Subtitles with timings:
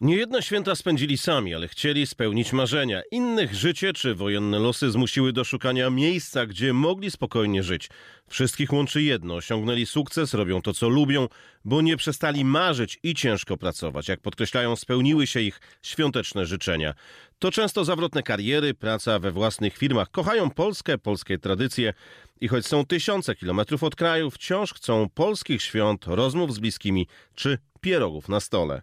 [0.00, 3.02] Niejedne święta spędzili sami, ale chcieli spełnić marzenia.
[3.10, 7.88] Innych życie czy wojenne losy zmusiły do szukania miejsca, gdzie mogli spokojnie żyć.
[8.28, 11.28] Wszystkich łączy jedno: osiągnęli sukces, robią to, co lubią,
[11.64, 14.08] bo nie przestali marzyć i ciężko pracować.
[14.08, 16.94] Jak podkreślają, spełniły się ich świąteczne życzenia.
[17.38, 20.10] To często zawrotne kariery, praca we własnych firmach.
[20.10, 21.94] Kochają Polskę, polskie tradycje
[22.40, 27.58] i choć są tysiące kilometrów od kraju, wciąż chcą polskich świąt, rozmów z bliskimi czy
[27.80, 28.82] pierogów na stole.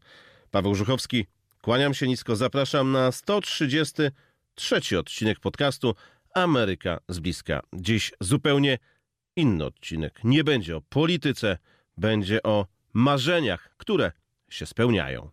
[0.54, 1.26] Paweł Żuchowski,
[1.62, 5.96] kłaniam się nisko, zapraszam na 133 odcinek podcastu
[6.36, 7.62] Ameryka z bliska.
[7.74, 8.78] Dziś zupełnie
[9.36, 10.20] inny odcinek.
[10.24, 11.58] Nie będzie o polityce,
[11.98, 14.12] będzie o marzeniach, które
[14.50, 15.30] się spełniają.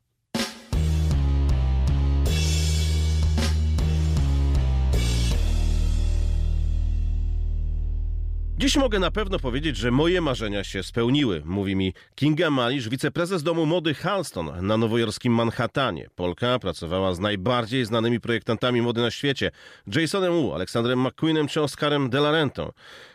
[8.61, 13.43] Dziś mogę na pewno powiedzieć, że moje marzenia się spełniły, mówi mi Kinga Malisz, wiceprezes
[13.43, 16.09] domu mody Halston na nowojorskim Manhattanie.
[16.15, 19.51] Polka pracowała z najbardziej znanymi projektantami mody na świecie,
[19.87, 22.73] Jasonem Wu, Aleksandrem McQueenem czy Oscarem De La Rentą.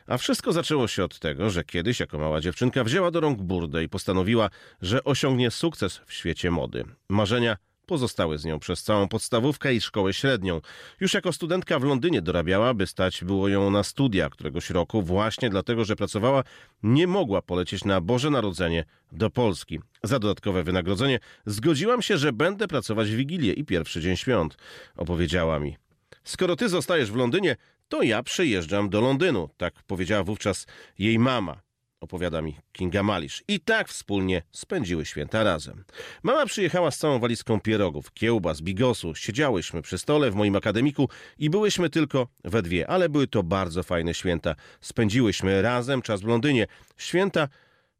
[0.08, 3.84] A wszystko zaczęło się od tego, że kiedyś jako mała dziewczynka wzięła do rąk burdę
[3.84, 4.50] i postanowiła,
[4.82, 6.86] że osiągnie sukces w świecie mody.
[7.10, 10.62] Marzenia pozostały z nią przez całą podstawówkę i szkołę średnią.
[11.00, 15.50] Już jako studentka w Londynie dorabiała, by stać było ją na studia któregoś roku, właśnie
[15.50, 16.44] dlatego, że pracowała,
[16.84, 19.80] nie mogła polecieć na Boże Narodzenie do Polski.
[20.04, 24.58] Za dodatkowe wynagrodzenie zgodziłam się, że będę pracować w Wigilię i pierwszy dzień świąt,
[24.98, 25.78] opowiedziała mi.
[26.24, 27.56] Skoro ty zostajesz w Londynie,
[27.88, 30.66] to ja przyjeżdżam do Londynu, tak powiedziała wówczas
[31.00, 31.65] jej mama
[32.00, 33.44] opowiada mi Kinga Malisz.
[33.48, 35.84] I tak wspólnie spędziły święta razem.
[36.24, 39.16] Mama przyjechała z całą walizką pierogów, kiełbas, bigosu.
[39.16, 43.84] Siedziałyśmy przy stole w moim akademiku i byłyśmy tylko we dwie, ale były to bardzo
[43.84, 44.56] fajne święta.
[44.82, 46.68] Spędziłyśmy razem czas w Londynie.
[46.98, 47.48] Święta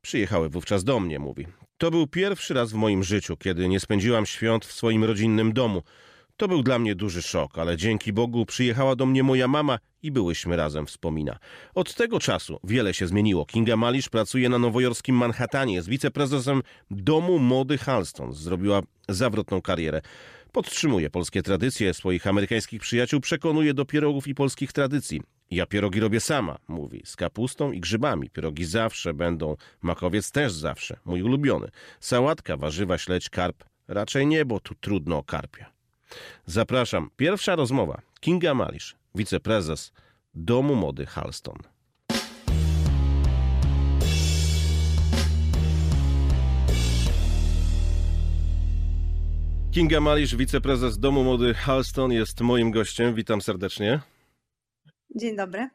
[0.02, 1.48] przyjechały wówczas do mnie, mówi.
[1.78, 5.84] To był pierwszy raz w moim życiu, kiedy nie spędziłam świąt w swoim rodzinnym domu.
[6.38, 10.12] To był dla mnie duży szok, ale dzięki Bogu przyjechała do mnie moja mama i
[10.12, 11.40] byłyśmy razem, wspomina.
[11.76, 13.46] Od tego czasu wiele się zmieniło.
[13.46, 16.62] Kinga Malisz pracuje na nowojorskim Manhattanie, jest wiceprezesem
[16.92, 18.34] Domu Mody Halston.
[18.34, 20.02] Zrobiła zawrotną karierę.
[20.52, 25.22] Podtrzymuje polskie tradycje, swoich amerykańskich przyjaciół przekonuje do pierogów i polskich tradycji.
[25.52, 28.30] Ja pierogi robię sama, mówi, z kapustą i grzybami.
[28.30, 31.68] Pierogi zawsze będą, makowiec też zawsze, mój ulubiony.
[32.00, 33.64] Sałatka, warzywa, śledź, karp.
[33.88, 35.75] Raczej nie, bo tu trudno o karpia.
[36.46, 37.10] Zapraszam.
[37.18, 38.02] Pierwsza rozmowa.
[38.20, 39.94] Kinga Malisz, wiceprezes
[40.34, 41.58] Domu Mody Halston.
[49.72, 53.16] Kinga Malisz, wiceprezes Domu Mody Halston jest moim gościem.
[53.16, 54.00] Witam serdecznie.
[55.16, 55.70] Dzień dobry.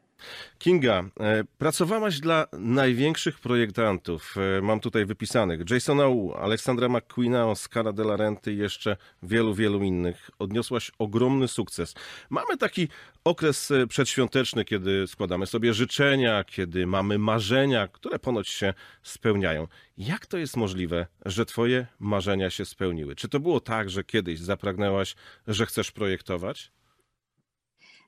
[0.59, 4.35] Kinga, e, pracowałaś dla największych projektantów.
[4.59, 5.71] E, mam tutaj wypisanych.
[5.71, 10.31] Jasona Wu, Aleksandra McQueena, Oscara de la Renty i jeszcze wielu, wielu innych.
[10.39, 11.95] Odniosłaś ogromny sukces.
[12.31, 12.89] Mamy taki
[13.25, 19.67] okres e, przedświąteczny, kiedy składamy sobie życzenia, kiedy mamy marzenia, które ponoć się spełniają.
[19.99, 23.17] Jak to jest możliwe, że twoje marzenia się spełniły?
[23.17, 25.15] Czy to było tak, że kiedyś zapragnęłaś,
[25.47, 26.73] że chcesz projektować?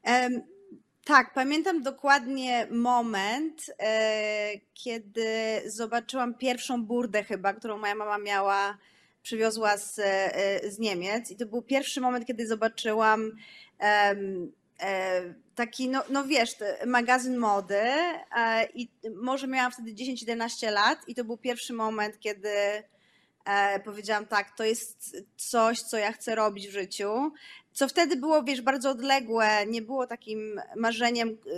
[0.04, 0.52] Um
[1.04, 8.78] tak, pamiętam dokładnie moment, e, kiedy zobaczyłam pierwszą burdę chyba, którą moja mama miała,
[9.22, 11.30] przywiozła z, e, z Niemiec.
[11.30, 13.30] I to był pierwszy moment, kiedy zobaczyłam
[13.80, 14.14] e,
[15.54, 17.80] taki, no, no wiesz, magazyn mody
[18.74, 22.48] i może miałam wtedy 10-11 lat i to był pierwszy moment, kiedy
[23.84, 27.32] powiedziałam tak, to jest coś, co ja chcę robić w życiu
[27.72, 31.50] co wtedy było, wiesz, bardzo odległe, nie było takim marzeniem y,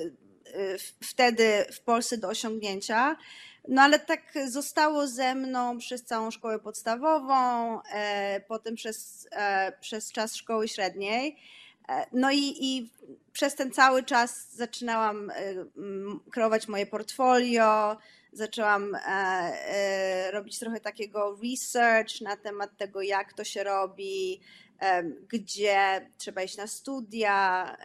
[0.59, 3.17] y, wtedy w Polsce do osiągnięcia.
[3.69, 10.13] No ale tak zostało ze mną przez całą szkołę podstawową, e, potem przez, e, przez
[10.13, 11.37] czas szkoły średniej.
[11.89, 12.91] E, no i, i
[13.33, 15.33] przez ten cały czas zaczynałam
[16.31, 17.97] kreować moje portfolio,
[18.35, 18.97] zaczęłam
[20.33, 24.41] robić trochę takiego research na temat tego, jak to się robi,
[25.29, 27.77] gdzie trzeba iść na studia.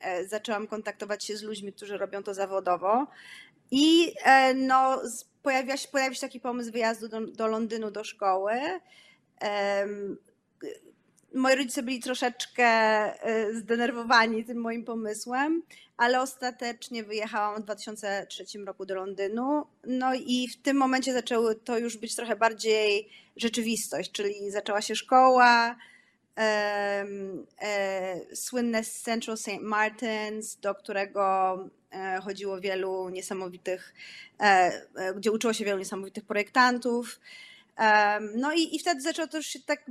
[0.00, 3.06] E, zaczęłam kontaktować się z ludźmi, którzy robią to zawodowo.
[3.70, 5.02] I e, no,
[5.42, 8.52] pojawia się, pojawia się taki pomysł wyjazdu do, do Londynu do szkoły.
[11.34, 15.62] Moi rodzice byli troszeczkę e, zdenerwowani tym moim pomysłem,
[15.96, 19.66] ale ostatecznie wyjechałam w 2003 roku do Londynu.
[19.86, 24.96] No i w tym momencie zaczęły to już być trochę bardziej rzeczywistość, czyli zaczęła się
[24.96, 25.76] szkoła,
[26.38, 27.04] e,
[28.34, 29.60] słynne Central St.
[29.60, 31.56] Martins, do którego
[31.90, 33.94] e, chodziło wielu niesamowitych,
[34.40, 34.44] e,
[34.96, 37.20] e, gdzie uczyło się wielu niesamowitych projektantów.
[38.34, 39.84] No i, i wtedy zaczęło to już się tak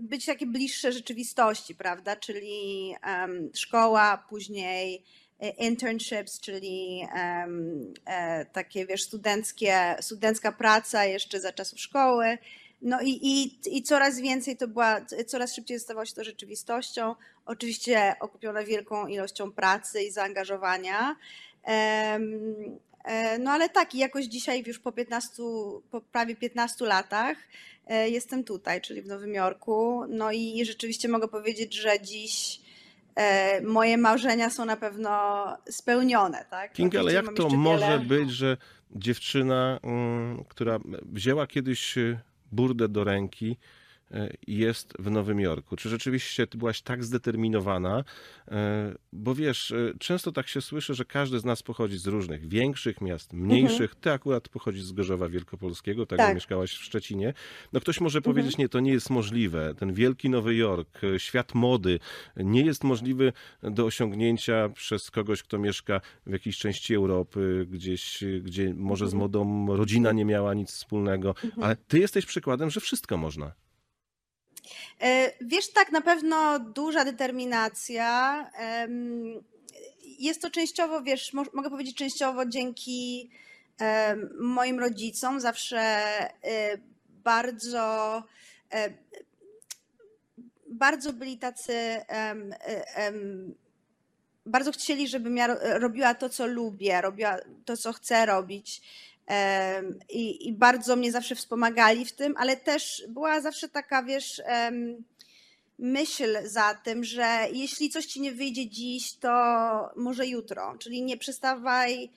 [0.00, 2.16] być takie bliższe rzeczywistości, prawda?
[2.16, 5.25] Czyli um, szkoła, później e,
[5.58, 7.94] internships, czyli um,
[8.52, 12.38] takie, wiesz, studenckie, studencka praca jeszcze za czasów szkoły.
[12.82, 17.14] No i, i, i coraz więcej to była, coraz szybciej stawało się to rzeczywistością.
[17.46, 21.16] Oczywiście okupiona wielką ilością pracy i zaangażowania.
[21.66, 22.18] E,
[23.38, 25.42] no ale tak, jakoś dzisiaj już po 15,
[25.90, 27.36] po prawie 15 latach
[27.86, 30.02] e, jestem tutaj, czyli w Nowym Jorku.
[30.08, 32.65] No i rzeczywiście mogę powiedzieć, że dziś e,
[33.64, 36.44] moje marzenia są na pewno spełnione.
[36.50, 36.72] Tak?
[36.72, 37.98] Kinga, ale jak to może wiele...
[37.98, 38.56] być, że
[38.90, 40.78] dziewczyna, mm, która
[41.12, 41.94] wzięła kiedyś
[42.52, 43.85] burdę do ręki, E,
[44.46, 45.76] jest w Nowym Jorku?
[45.76, 48.04] Czy rzeczywiście ty byłaś tak zdeterminowana?
[48.48, 52.48] E, bo wiesz, e, często tak się słyszy, że każdy z nas pochodzi z różnych
[52.48, 53.80] większych miast, mniejszych.
[53.80, 54.00] Mhm.
[54.00, 56.34] Ty akurat pochodzisz z Gorzowa Wielkopolskiego, tak, tak.
[56.34, 57.34] mieszkałaś w Szczecinie.
[57.72, 58.34] No ktoś może mhm.
[58.34, 59.74] powiedzieć, nie, to nie jest możliwe.
[59.78, 61.98] Ten wielki Nowy Jork, świat mody
[62.36, 63.32] nie jest możliwy
[63.62, 69.20] do osiągnięcia przez kogoś, kto mieszka w jakiejś części Europy, gdzieś, gdzie może z mhm.
[69.20, 71.34] modą rodzina nie miała nic wspólnego.
[71.62, 73.65] Ale ty jesteś przykładem, że wszystko można.
[75.00, 78.50] E, wiesz, tak, na pewno duża determinacja.
[80.02, 83.30] Jest to częściowo, wiesz, mogę powiedzieć częściowo dzięki
[84.40, 85.40] moim rodzicom.
[85.40, 86.78] Zawsze e,
[87.08, 88.22] bardzo,
[88.72, 88.90] e,
[90.68, 91.74] bardzo byli tacy,
[94.46, 98.82] bardzo chcieli, żebym ja robiła to, co lubię, robiła to, co chcę robić.
[100.08, 104.42] I, I, bardzo mnie zawsze wspomagali w tym, ale też była zawsze taka, wiesz,
[105.78, 109.30] myśl za tym, że jeśli coś ci nie wyjdzie dziś, to
[109.96, 110.76] może jutro.
[110.78, 112.10] Czyli nie przestawaj,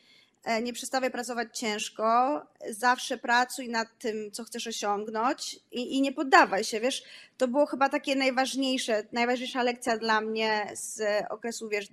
[0.43, 6.11] e, nie przestawaj pracować ciężko, zawsze pracuj nad tym, co chcesz osiągnąć i, i nie
[6.11, 7.03] poddawaj się, wiesz.
[7.37, 11.87] To było chyba takie najważniejsze, najważniejsza lekcja dla mnie z okresu, wiesz,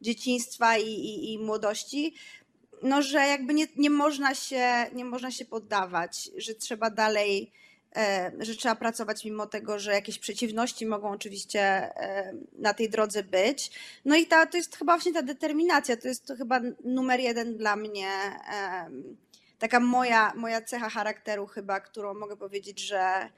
[0.00, 2.14] dzieciństwa i, i, i młodości,
[2.82, 7.52] no, że jakby nie, nie, można się, nie można się poddawać, że trzeba dalej,
[7.96, 13.22] e, że trzeba pracować mimo tego, że jakieś przeciwności mogą oczywiście e, na tej drodze
[13.22, 13.70] być.
[14.04, 17.56] No i ta, to jest chyba właśnie ta determinacja, to jest to chyba numer jeden
[17.56, 18.08] dla mnie,
[18.52, 18.90] e,
[19.58, 23.30] taka moja, moja cecha charakteru chyba, którą mogę powiedzieć, że,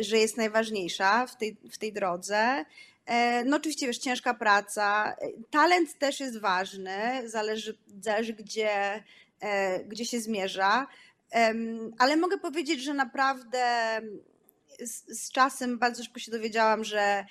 [0.00, 2.64] że jest najważniejsza w tej, w tej drodze.
[3.10, 5.16] E, no oczywiście, wiesz, ciężka praca.
[5.50, 9.04] Talent też jest ważny, zależy, zależy gdzie,
[9.40, 10.86] e, gdzie się zmierza.
[11.98, 14.00] Ale mogę powiedzieć, że naprawdę
[14.80, 17.24] z, z czasem bardzo szybko się dowiedziałam, że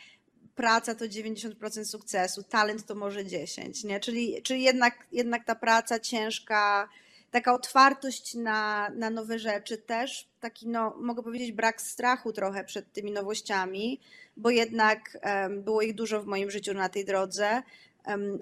[0.56, 4.00] praca to 90% sukcesu, talent to może 10%, nie?
[4.00, 6.90] Czyli, czyli jednak, jednak ta praca ciężka,
[7.32, 12.94] taka otwartość na, na nowe rzeczy też, taki, no, mogę powiedzieć, brak strachu trochę przed
[12.94, 14.00] tymi nowościami,
[14.38, 15.18] bo jednak
[15.50, 17.64] było ich dużo w moim życiu na tej drodze.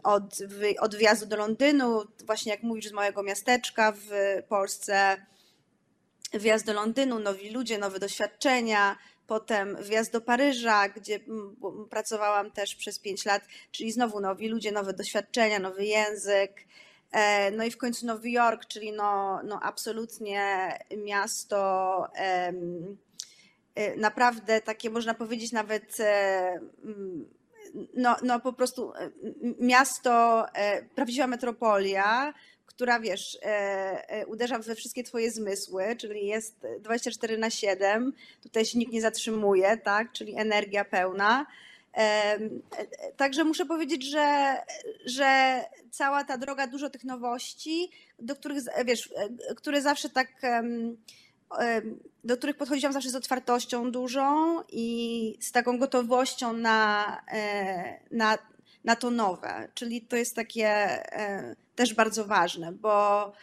[0.04, 0.38] Od,
[0.80, 4.10] od wjazdu do Londynu, właśnie jak mówisz, z mojego miasteczka w
[4.48, 5.18] Polsce,
[6.34, 8.98] wjazd do Londynu, nowi ludzie, nowe doświadczenia,
[9.28, 11.20] potem wjazd do Paryża, gdzie
[11.90, 16.68] pracowałam też przez pięć lat, czyli znowu nowi ludzie, nowe doświadczenia, nowy język.
[17.18, 22.54] E, no i w końcu Nowy Jork, czyli no, no absolutnie miasto e,
[23.98, 26.60] naprawdę takie można powiedzieć nawet e,
[27.94, 28.94] no, no po prostu
[29.60, 30.46] miasto,
[30.96, 32.34] prawdziwa metropolia,
[32.66, 33.38] która wiesz,
[34.28, 39.78] uderza we wszystkie twoje zmysły, czyli jest 24 na 7, tutaj się nikt nie zatrzymuje,
[39.78, 41.46] tak, czyli energia pełna.
[43.18, 44.58] Także muszę powiedzieć, że,
[45.06, 49.10] że cała ta droga, dużo tych nowości, do których, wiesz,
[49.56, 50.28] które zawsze tak,
[52.24, 58.38] do których podchodziłam zawsze z otwartością dużą i z taką gotowością na, e, na,
[58.84, 59.68] na to nowe.
[59.74, 63.34] Czyli to jest takie e, też bardzo ważne, bo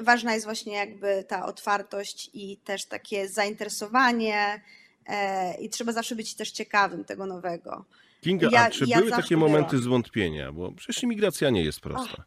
[0.00, 4.81] ważna jest właśnie jakby ta otwartość i też takie zainteresowanie E,
[5.60, 7.84] i trzeba zawsze być też ciekawym tego nowego.
[8.20, 9.84] Kinga, ja, a czy ja były takie momenty byłam.
[9.84, 10.52] zwątpienia?
[10.52, 12.12] Bo przecież imigracja nie jest prosta.
[12.12, 12.24] Oh,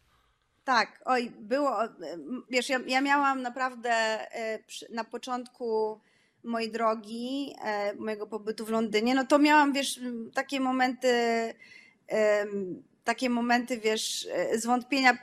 [0.63, 1.77] tak, oj, było.
[2.49, 5.99] Wiesz, ja, ja miałam naprawdę e, na początku
[6.43, 9.99] mojej drogi, e, mojego pobytu w Londynie, no to miałam, wiesz,
[10.33, 11.09] takie momenty,
[13.03, 15.17] takie momenty, wiesz, zwątpienia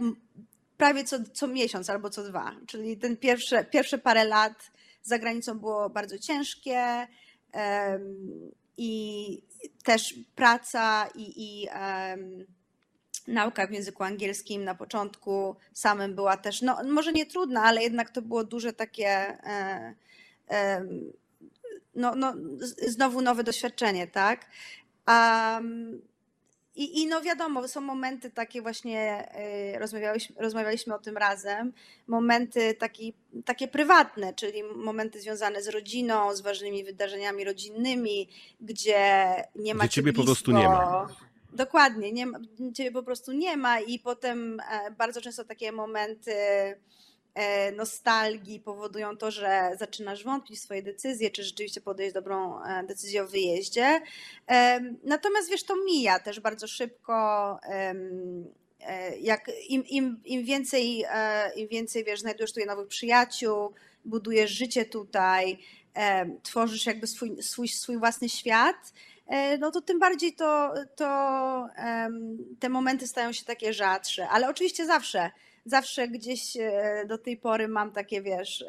[0.76, 2.56] prawie co, co miesiąc albo co dwa.
[2.66, 4.70] Czyli ten pierwsze, pierwsze parę lat
[5.02, 7.06] za granicą było bardzo ciężkie
[8.76, 9.42] i
[9.84, 11.68] też praca i, i,
[13.26, 18.10] nauka w języku angielskim na początku samym była też, no może nie trudna, ale jednak
[18.10, 19.94] to było duże takie, e,
[21.94, 22.34] no, no
[22.86, 24.46] znowu nowe doświadczenie, tak?
[25.08, 26.02] Um,
[26.74, 29.28] i, I no wiadomo, są momenty takie właśnie,
[29.78, 31.72] rozmawialiśmy, rozmawialiśmy o tym razem,
[32.06, 33.14] momenty taki,
[33.44, 38.28] takie prywatne, czyli momenty związane z rodziną, z ważnymi wydarzeniami rodzinnymi,
[38.60, 40.22] gdzie nie ma Gdzie ciebie blisko.
[40.22, 41.08] po prostu nie ma.
[41.52, 42.38] Dokładnie, nie ma,
[42.74, 46.34] ciebie po prostu nie ma i potem e, bardzo często takie momenty
[47.76, 53.22] nostalgii powodują to, że zaczynasz wątpić w swoje decyzje, czy rzeczywiście podejść dobrą e, decyzję
[53.22, 54.00] o wyjeździe.
[55.04, 57.58] Natomiast wiesz, to mija też bardzo szybko.
[59.20, 61.04] Jak im, im, im więcej,
[61.56, 63.72] im więcej wiesz, znajdujesz tutaj nowych przyjaciół,
[64.04, 65.58] budujesz życie tutaj,
[66.42, 68.92] tworzysz jakby swój, swój, swój własny świat,
[69.26, 71.06] E, no to tym bardziej to, to
[72.60, 74.28] te momenty stają się takie rzadsze.
[74.28, 75.30] Ale oczywiście zawsze
[75.64, 78.64] zawsze gdzieś e, do tej pory mam takie, wiesz,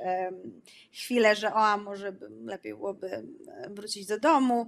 [0.93, 2.13] chwile, że o, a może
[2.45, 3.23] lepiej byłoby e,
[3.69, 4.67] wrócić do domu.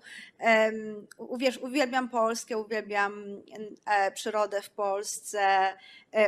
[1.37, 3.41] Wiesz, uwielbiam Polskę, uwielbiam
[3.85, 5.73] e, przyrodę w Polsce,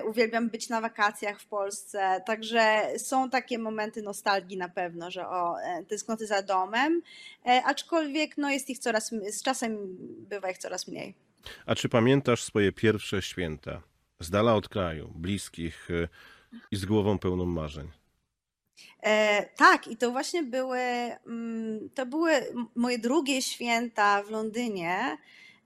[0.08, 5.56] uwielbiam być na wakacjach w Polsce, także są takie momenty nostalgii na pewno, że o,
[5.88, 7.02] tęsknoty za domem,
[7.66, 9.78] aczkolwiek no jest ich coraz, z czasem
[10.30, 11.14] bywa ich coraz mniej.
[11.66, 13.82] A czy pamiętasz swoje pierwsze święta?
[14.20, 16.08] Z dala od kraju, bliskich y,
[16.72, 17.92] i z głową pełną marzeń.
[19.04, 20.80] E, tak, i to właśnie były,
[21.28, 22.32] mm, to były
[22.76, 25.18] moje drugie święta w Londynie,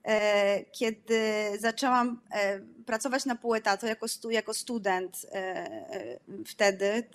[0.04, 1.22] e, kiedy
[1.58, 7.08] zaczęłam e, pracować na pół etatu jako, stu, jako student e, e, wtedy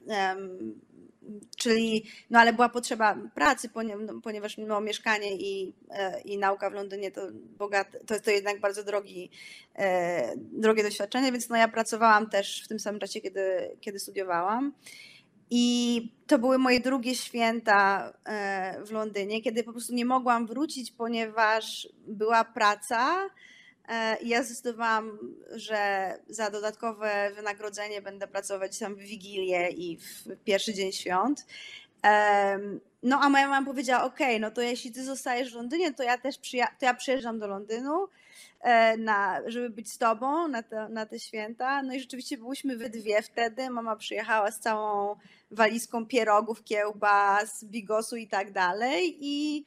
[1.58, 3.70] czyli, no ale była potrzeba pracy,
[4.00, 8.32] no, ponieważ no, mieszkanie i, e, i nauka w Londynie to bogate, to jest to
[8.32, 9.32] jednak bardzo drogi,
[9.76, 14.74] e, drogie doświadczenie, więc no ja pracowałam też w tym samym czasie, kiedy, kiedy studiowałam.
[15.50, 20.92] I to były moje drugie święta e, w Londynie, kiedy po prostu nie mogłam wrócić,
[20.92, 23.30] ponieważ była praca,
[24.24, 25.20] ja zdecydowałam,
[25.56, 31.46] że za dodatkowe wynagrodzenie będę pracować tam w Wigilię i w pierwszy dzień świąt.
[33.04, 36.18] No a moja mama powiedziała, ok, no to jeśli ty zostajesz w Londynie, to ja
[36.18, 38.08] też przyja- to ja przyjeżdżam do Londynu,
[38.62, 41.84] e, na, żeby być z tobą na te, na te święta.
[41.84, 43.70] No i rzeczywiście byliśmy we dwie wtedy.
[43.70, 45.16] Mama przyjechała z całą
[45.52, 49.18] walizką pierogów, kiełbas, bigosu i tak dalej.
[49.22, 49.66] I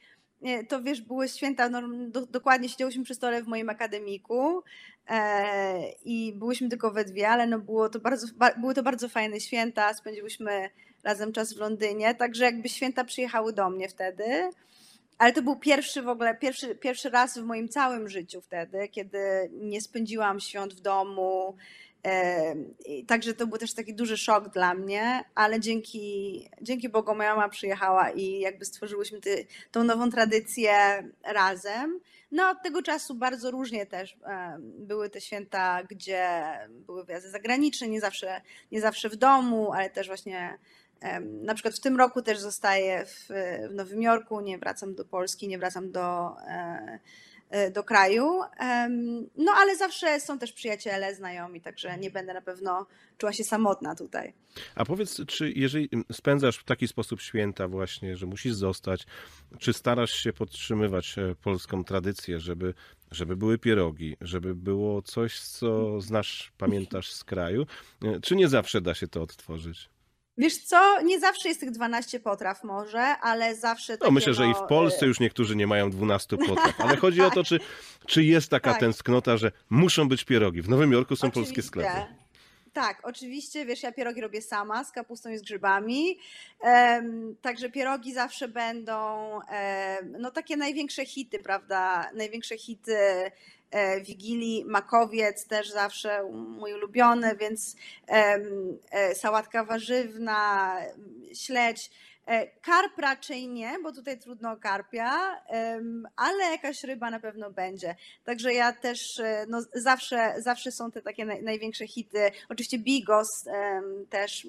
[0.67, 4.63] to wiesz, były święta, no, do, dokładnie siedziałyśmy przy stole w moim akademiku
[5.09, 9.09] e, i byłyśmy tylko we dwie, ale no było to bardzo, ba, były to bardzo
[9.09, 10.69] fajne święta, spędziłyśmy
[11.03, 14.49] razem czas w Londynie, także jakby święta przyjechały do mnie wtedy.
[15.17, 19.19] Ale to był pierwszy w ogóle, pierwszy, pierwszy raz w moim całym życiu wtedy, kiedy
[19.51, 21.55] nie spędziłam świąt w domu,
[23.07, 27.49] Także to był też taki duży szok dla mnie, ale dzięki, dzięki Bogu moja mama
[27.49, 30.73] przyjechała i jakby stworzyłyśmy ty, tą nową tradycję
[31.23, 31.99] razem.
[32.31, 34.17] No od tego czasu bardzo różnie też
[34.59, 38.41] były te święta, gdzie były wyjazdy zagraniczne, nie zawsze,
[38.71, 40.57] nie zawsze w domu, ale też właśnie
[41.21, 43.27] na przykład w tym roku też zostaję w,
[43.69, 46.99] w Nowym Jorku, nie wracam do Polski, nie wracam do e,
[47.73, 48.41] do kraju.
[49.37, 52.85] No ale zawsze są też przyjaciele, znajomi, także nie będę na pewno
[53.17, 54.33] czuła się samotna tutaj.
[54.75, 59.05] A powiedz, czy jeżeli spędzasz w taki sposób święta właśnie, że musisz zostać,
[59.59, 62.73] czy starasz się podtrzymywać e, polską tradycję, żeby,
[63.11, 67.65] żeby były pierogi, żeby było coś, co znasz, pamiętasz z kraju,
[68.03, 69.89] e, czy nie zawsze da się to odtworzyć?
[70.41, 74.53] Wiesz co, nie zawsze jest tych 12 potraw może, ale zawsze No myślę, że i
[74.53, 77.59] w Polsce y, już niektórzy nie mają 12 potraw, ale chodzi o to, czy,
[78.07, 78.79] czy jest taka tak.
[78.79, 80.61] tęsknota, że muszą być pierogi.
[80.61, 81.53] W Nowym Jorku są Oczywiście.
[81.53, 82.21] polskie sklepy.
[82.73, 86.19] Tak, oczywiście, wiesz, ja pierogi robię sama z kapustą i z grzybami,
[86.59, 92.97] um, także pierogi zawsze będą, um, no takie największe hity, prawda, największe hity
[94.01, 97.75] Wigilii, makowiec też zawsze mój ulubiony, więc
[98.07, 100.77] e, sałatka warzywna,
[101.33, 101.91] śledź.
[102.25, 105.41] E, karp raczej nie, bo tutaj trudno o karpia,
[106.15, 107.95] ale jakaś ryba na pewno będzie.
[108.23, 112.31] Także ja też no, zawsze, zawsze są te takie największe hity.
[112.49, 113.27] Oczywiście bigos
[114.09, 114.47] też,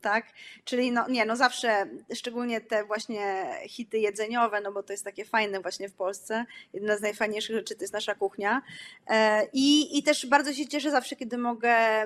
[0.00, 0.26] tak?
[0.64, 5.24] Czyli no nie, no zawsze, szczególnie te właśnie hity jedzeniowe, no bo to jest takie
[5.24, 6.44] fajne właśnie w Polsce.
[6.72, 8.62] Jedna z najfajniejszych rzeczy to jest nasza kuchnia.
[9.06, 12.04] E, I, i też bardzo się cieszę zawsze, kiedy mogę,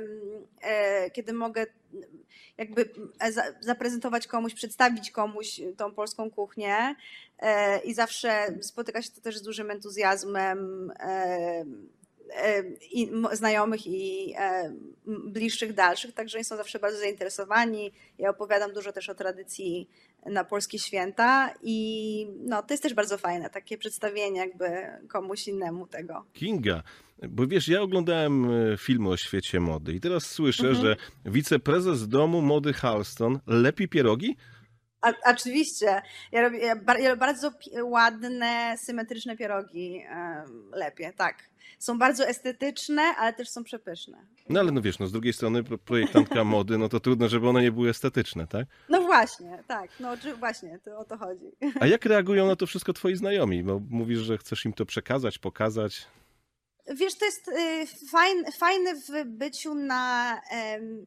[0.60, 1.66] e, kiedy mogę
[2.58, 2.90] jakby
[3.60, 6.94] zaprezentować komuś, przedstawić komuś tą polską kuchnię
[7.38, 10.92] e, i zawsze spotyka się to też z dużym entuzjazmem
[12.92, 14.34] i znajomych i
[15.06, 17.92] bliższych, dalszych, także oni są zawsze bardzo zainteresowani.
[18.18, 19.88] Ja opowiadam dużo też o tradycji
[20.26, 24.66] na polskie święta i no, to jest też bardzo fajne, takie przedstawienie jakby
[25.08, 26.24] komuś innemu tego.
[26.32, 26.82] Kinga,
[27.28, 30.86] bo wiesz, ja oglądałem e, filmy o świecie mody i teraz słyszę, mhm.
[30.86, 34.36] że wiceprezes domu mody Halston lepi pierogi?
[35.04, 36.02] A, oczywiście.
[36.32, 36.58] Ja robię,
[37.00, 37.50] ja bardzo
[37.82, 41.36] ładne, symetryczne pierogi um, lepiej, tak.
[41.78, 44.18] Są bardzo estetyczne, ale też są przepyszne.
[44.48, 47.62] No ale no wiesz, no z drugiej strony projektantka mody, no to trudno, żeby one
[47.62, 48.66] nie były estetyczne, tak?
[48.88, 49.90] No właśnie, tak.
[50.00, 51.52] No właśnie, to o to chodzi.
[51.80, 53.62] A jak reagują na to wszystko twoi znajomi?
[53.62, 56.06] Bo mówisz, że chcesz im to przekazać, pokazać.
[56.86, 60.40] Wiesz, to jest y, fajne, fajne w byciu na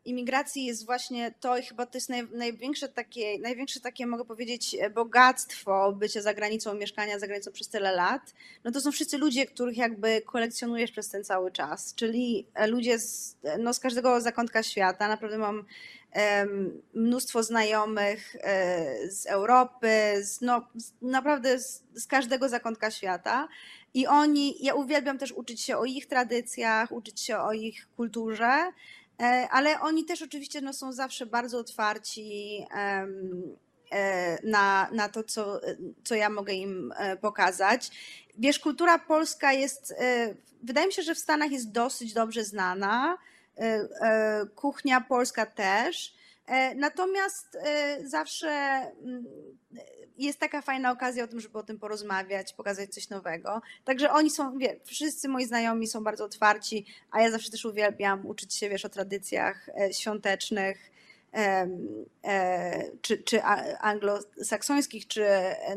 [0.05, 4.75] imigracji jest właśnie to i chyba to jest naj, największe takie, największe takie, mogę powiedzieć,
[4.95, 8.33] bogactwo bycia za granicą, mieszkania za granicą przez tyle lat.
[8.63, 13.35] No to są wszyscy ludzie, których jakby kolekcjonujesz przez ten cały czas, czyli ludzie z,
[13.59, 15.07] no, z każdego zakątka świata.
[15.07, 15.65] Naprawdę mam
[16.93, 19.89] mnóstwo znajomych um, z Europy,
[20.21, 23.47] z, no, z, naprawdę z, z każdego zakątka świata.
[23.93, 28.71] I oni, ja uwielbiam też uczyć się o ich tradycjach, uczyć się o ich kulturze,
[29.19, 33.07] e, ale oni też oczywiście no, są zawsze bardzo otwarci e,
[34.43, 35.61] na, na to, co,
[36.03, 37.91] co ja mogę im e, pokazać.
[38.37, 39.93] Wiesz, kultura polska jest,
[40.63, 43.17] wydaje mi się, że w Stanach jest dosyć dobrze znana.
[44.55, 46.15] Kuchnia polska też.
[46.75, 47.57] Natomiast
[48.03, 49.25] zawsze mm,
[50.17, 53.61] jest taka fajna okazja o tym, żeby o tym porozmawiać, pokazać coś nowego.
[53.83, 58.25] Także oni są, wie, wszyscy moi znajomi są bardzo otwarci, a ja zawsze też uwielbiam
[58.25, 60.91] uczyć się, wiesz, o tradycjach e, świątecznych,
[61.33, 61.67] e,
[63.01, 63.43] czy, czy
[63.79, 65.25] anglosaksońskich, czy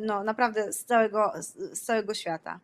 [0.00, 1.32] no naprawdę z całego,
[1.72, 2.60] z całego świata.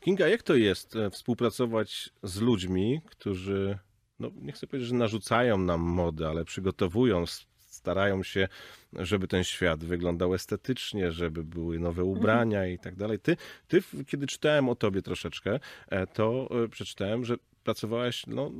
[0.00, 3.78] Kinga, jak to jest e, współpracować z ludźmi, którzy,
[4.20, 7.24] no nie chcę powiedzieć, że narzucają nam mody, ale przygotowują,
[7.56, 8.48] starają się,
[8.92, 12.18] żeby ten świat wyglądał estetycznie, żeby były nowe mhm.
[12.18, 13.18] ubrania i tak dalej.
[13.18, 13.36] Ty,
[13.68, 18.50] ty, kiedy czytałem o tobie troszeczkę, e, to e, przeczytałem, że pracowałaś no,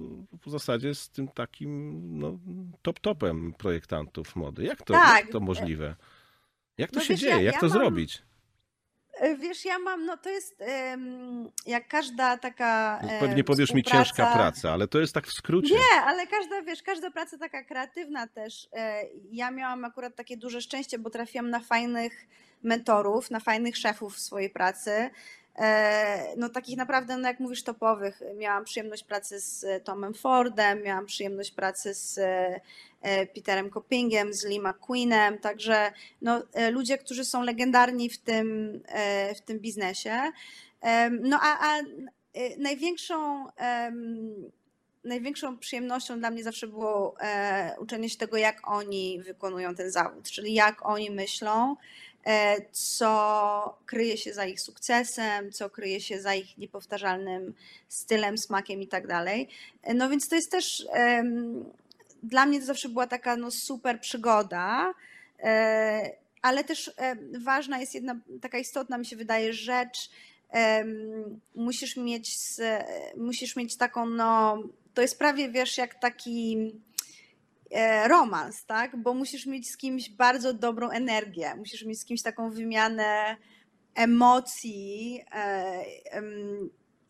[0.47, 2.39] w zasadzie z tym takim no,
[2.83, 4.65] top-topem projektantów mody.
[4.65, 5.25] Jak to, tak.
[5.25, 5.97] jak to możliwe?
[6.79, 7.35] Jak to no się wiesz, dzieje?
[7.35, 7.73] Ja, jak ja to mam...
[7.73, 8.23] zrobić?
[9.19, 10.63] E, wiesz, ja mam, no to jest
[11.67, 13.01] jak każda taka.
[13.03, 15.75] No, pewnie powiesz mi ciężka praca, ale to jest tak w skrócie.
[15.75, 18.69] Nie, ale każda, wiesz, każda praca taka kreatywna też.
[18.73, 22.27] E, ja miałam akurat takie duże szczęście, bo trafiłam na fajnych
[22.63, 25.11] mentorów, na fajnych szefów w swojej pracy.
[25.59, 28.23] E, no takich naprawdę, no jak mówisz, topowych.
[28.37, 32.19] Miałam przyjemność pracy z Tomem Fordem, miałam przyjemność pracy z
[33.03, 35.93] e, Peterem Coppingiem, z Lee McQueenem, także
[36.23, 38.81] no, e, ludzie, którzy są legendarni w tym,
[39.37, 40.33] w tym biznesie.
[41.21, 41.81] No a, a
[42.59, 43.47] największą
[45.05, 47.15] największą przyjemnością dla mnie zawsze było
[47.79, 52.08] uczenie się tego, jak oni wykonują ten zawód, czyli jak oni myślą, E,
[52.73, 57.55] co kryje się za ich sukcesem, co kryje się za ich niepowtarzalnym
[57.89, 59.49] stylem, smakiem i tak dalej.
[59.83, 60.89] E, no więc to jest też
[62.23, 64.95] dla mnie to zawsze była taka no, super przygoda,
[65.43, 66.11] e,
[66.43, 66.93] ale też
[67.41, 70.11] ważna jest jedna taka istotna, mi się wydaje, rzecz.
[71.55, 72.37] Musisz mieć,
[73.17, 74.63] musisz mieć taką, no,
[74.95, 76.88] to jest prawie wiesz, jak taki E,
[78.07, 78.97] romans, tak?
[78.97, 83.37] Bo musisz mieć z kimś bardzo dobrą energię, musisz mieć z kimś taką wymianę
[83.95, 85.21] emocji.
[85.33, 85.85] E,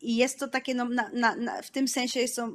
[0.01, 2.49] I jest to takie, no, na, na, na, w tym sensie jest to,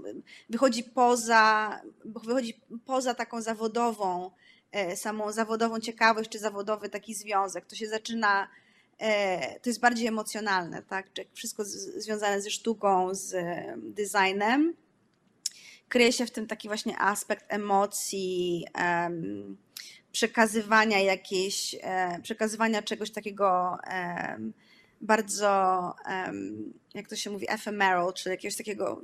[0.50, 4.30] wychodzi poza, wychodzi poza taką zawodową,
[4.72, 7.66] e, samą zawodową ciekawość, czy zawodowy taki związek.
[7.66, 8.48] To się zaczyna,
[9.62, 11.06] to jest bardziej emocjonalne, tak?
[11.32, 11.70] Wszystko z,
[12.04, 13.36] związane ze sztuką, z
[13.76, 14.74] designem
[15.94, 19.56] kryje się w tym taki właśnie aspekt emocji, um,
[20.12, 24.52] przekazywania jakiejś, um, przekazywania czegoś takiego um,
[25.00, 25.92] bardzo,
[26.94, 29.02] jak to się mówi, ephemeral, czyli jakiegoś takiego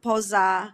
[0.00, 0.72] poza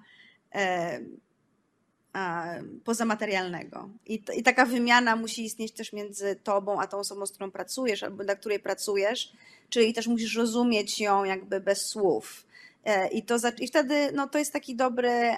[2.84, 3.88] pozamaterialnego.
[4.06, 8.02] I, I taka wymiana musi istnieć też między tobą a tą osobą, z którą pracujesz,
[8.02, 9.32] albo dla której pracujesz,
[9.68, 12.46] czyli też musisz rozumieć ją jakby bez słów.
[12.88, 15.36] E, I, to, i wtedy no, to jest taki dobry.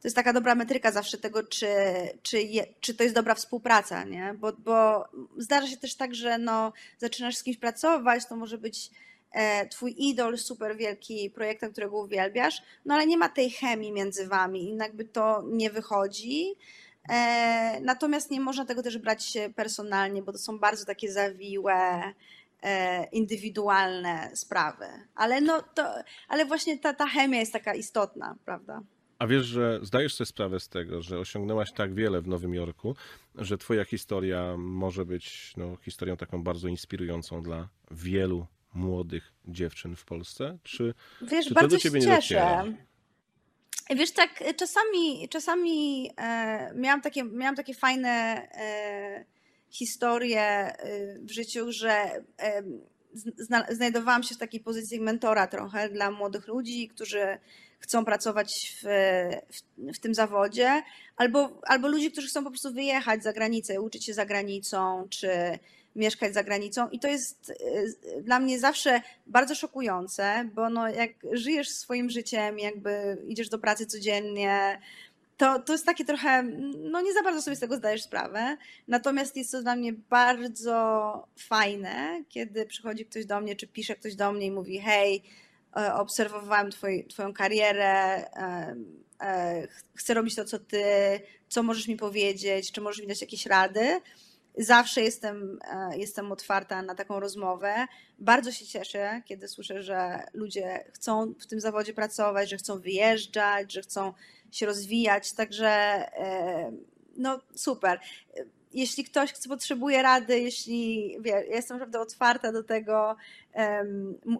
[0.00, 1.66] to jest taka dobra metryka zawsze tego, czy,
[2.22, 4.34] czy, je, czy to jest dobra współpraca, nie?
[4.38, 5.04] Bo, bo
[5.38, 8.90] zdarza się też tak, że no, zaczynasz z kimś pracować, to może być
[9.32, 14.26] e, twój idol, super wielki projektem, którego uwielbiasz, no ale nie ma tej chemii między
[14.26, 16.54] wami jakby to nie wychodzi.
[17.08, 22.02] E, natomiast nie można tego też brać personalnie, bo to są bardzo takie zawiłe,
[23.12, 24.86] indywidualne sprawy.
[25.14, 25.94] Ale no to,
[26.28, 28.82] ale właśnie ta, ta chemia jest taka istotna, prawda?
[29.18, 32.96] A wiesz, że zdajesz sobie sprawę z tego, że osiągnęłaś tak wiele w Nowym Jorku,
[33.34, 40.04] że twoja historia może być no, historią taką bardzo inspirującą dla wielu młodych dziewczyn w
[40.04, 40.58] Polsce?
[40.62, 42.64] Czy, Wiesz, czy to bardzo do ciebie się nie dociera?
[43.96, 48.08] Wiesz, tak e, czasami, czasami e, miałam, takie, miałam takie fajne
[48.54, 49.24] e,
[49.70, 52.22] historie e, w życiu, że
[53.36, 57.38] zna, znajdowałam się w takiej pozycji mentora trochę dla młodych ludzi, którzy
[57.78, 58.84] chcą pracować w,
[59.52, 60.82] w, w tym zawodzie,
[61.16, 65.28] albo, albo ludzi, którzy chcą po prostu wyjechać za granicę, uczyć się za granicą, czy
[65.96, 66.88] mieszkać za granicą.
[66.88, 67.52] I to jest
[68.16, 73.58] e, dla mnie zawsze bardzo szokujące, bo no jak żyjesz swoim życiem, jakby idziesz do
[73.58, 74.80] pracy codziennie,
[75.40, 76.42] to, to jest takie trochę,
[76.78, 78.56] no nie za bardzo sobie z tego zdajesz sprawę.
[78.88, 84.14] Natomiast jest to dla mnie bardzo fajne, kiedy przychodzi ktoś do mnie, czy pisze ktoś
[84.14, 85.22] do mnie i mówi: Hej,
[85.76, 88.76] e, obserwowałem twoj, Twoją karierę, e,
[89.20, 90.84] e, chcę robić to, co Ty,
[91.48, 94.00] co możesz mi powiedzieć, czy możesz mi dać jakieś rady.
[94.58, 95.58] Zawsze jestem,
[95.96, 97.86] jestem otwarta na taką rozmowę.
[98.20, 103.72] Bardzo się cieszę, kiedy słyszę, że ludzie chcą w tym zawodzie pracować, że chcą wyjeżdżać,
[103.72, 104.12] że chcą
[104.50, 105.32] się rozwijać.
[105.32, 106.04] Także
[107.16, 108.00] no super.
[108.72, 113.16] Jeśli ktoś chce, potrzebuje rady, jeśli wie, jestem naprawdę otwarta do tego.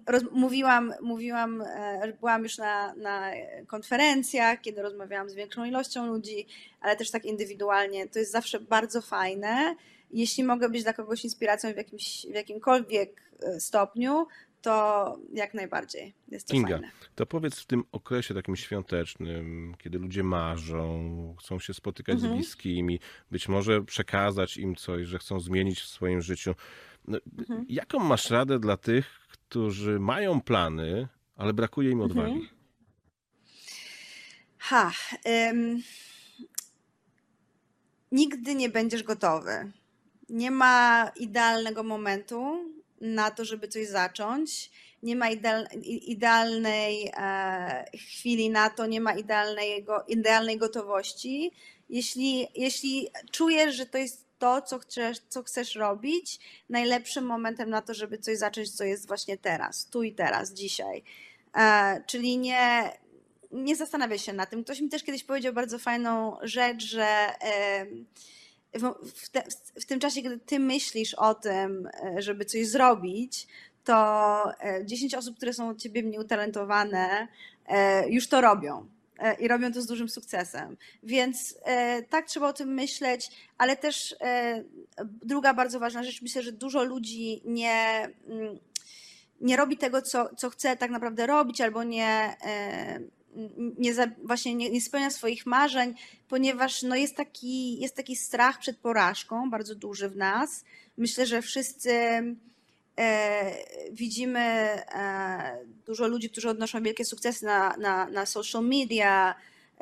[0.06, 1.64] Roz, mówiłam, mówiłam,
[2.20, 3.30] byłam już na, na
[3.66, 6.46] konferencjach, kiedy rozmawiałam z większą ilością ludzi,
[6.80, 8.08] ale też tak indywidualnie.
[8.08, 9.74] To jest zawsze bardzo fajne
[10.12, 14.26] jeśli mogę być dla kogoś inspiracją w, jakimś, w jakimkolwiek e, stopniu,
[14.62, 16.90] to jak najbardziej jest to Kinga, fajne.
[17.14, 22.32] to powiedz w tym okresie takim świątecznym, kiedy ludzie marzą, chcą się spotykać Mhm.
[22.32, 23.00] z bliskimi,
[23.30, 26.54] być może przekazać im coś, że chcą zmienić w swoim życiu.
[27.08, 27.64] No, Mhm.
[27.68, 32.32] Jaką masz radę dla tych, którzy mają plany, ale brakuje im odwagi?
[32.32, 32.48] Mhm.
[34.58, 34.92] Ha,
[35.50, 35.82] ym,
[38.12, 39.72] nigdy nie będziesz gotowy.
[40.28, 42.64] Nie ma idealnego momentu
[43.00, 44.70] na to, żeby coś zacząć.
[45.02, 45.26] Nie ma
[45.84, 51.52] idealnej e, chwili na to, nie ma idealnego, idealnej gotowości.
[51.88, 57.82] Jeśli, jeśli czujesz, że to jest to, co chcesz, co chcesz robić, najlepszym momentem na
[57.82, 61.02] to, żeby coś zacząć, co jest właśnie teraz, tu i teraz, dzisiaj.
[61.56, 62.92] E, czyli nie,
[63.52, 64.64] nie zastanawiaj się na tym.
[64.64, 67.06] Ktoś mi też kiedyś powiedział bardzo fajną rzecz, że
[68.74, 69.42] w, w, te,
[69.80, 73.46] w tym czasie, kiedy ty myślisz o tym, e, żeby coś zrobić,
[73.84, 77.28] to e, 10 osób, które są od ciebie mniej utalentowane,
[77.66, 78.86] e, już to robią.
[79.20, 80.76] E, I robią to z dużym sukcesem.
[81.02, 84.64] Więc e, tak trzeba o tym myśleć, ale też e,
[85.04, 88.58] druga bardzo ważna rzecz, myślę, że dużo ludzi nie, mm,
[89.40, 93.00] nie robi tego, co, co chce tak naprawdę robić, albo nie, e,
[93.78, 95.94] nie właśnie nie, nie spełnia swoich marzeń,
[96.28, 100.64] ponieważ no jest, taki, jest taki strach przed porażką, bardzo duży w nas.
[100.96, 101.92] Myślę, że wszyscy
[102.98, 103.54] e,
[103.92, 109.34] widzimy e, dużo ludzi, którzy odnoszą wielkie sukcesy na, na, na social media,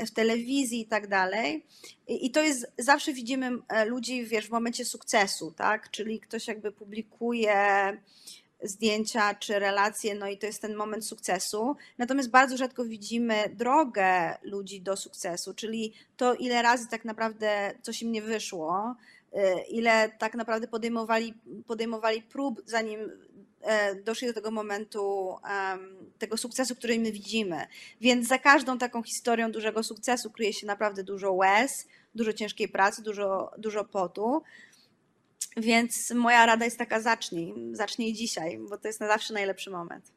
[0.06, 1.64] w telewizji i tak dalej.
[2.08, 5.90] I i to jest, zawsze widzimy e, ludzi, wiesz, w momencie sukcesu, tak?
[5.90, 7.56] Czyli ktoś jakby publikuje
[8.62, 11.77] zdjęcia czy relacje, no i to jest ten moment sukcesu.
[11.99, 18.03] Natomiast bardzo rzadko widzimy drogę ludzi do sukcesu, czyli to, ile razy tak naprawdę coś
[18.03, 18.97] im nie wyszło,
[19.33, 21.35] y, ile tak naprawdę podejmowali,
[21.66, 23.01] podejmowali prób, zanim
[23.61, 25.37] e, doszli do tego momentu,
[26.18, 27.66] tego sukcesu, który my widzimy.
[28.01, 33.03] Więc za każdą taką historią dużego sukcesu kryje się naprawdę dużo łez, dużo ciężkiej pracy,
[33.03, 34.42] dużo, dużo potu.
[35.61, 40.12] Więc moja rada jest taka: zacznij, zacznij dzisiaj, bo to jest na zawsze najlepszy moment.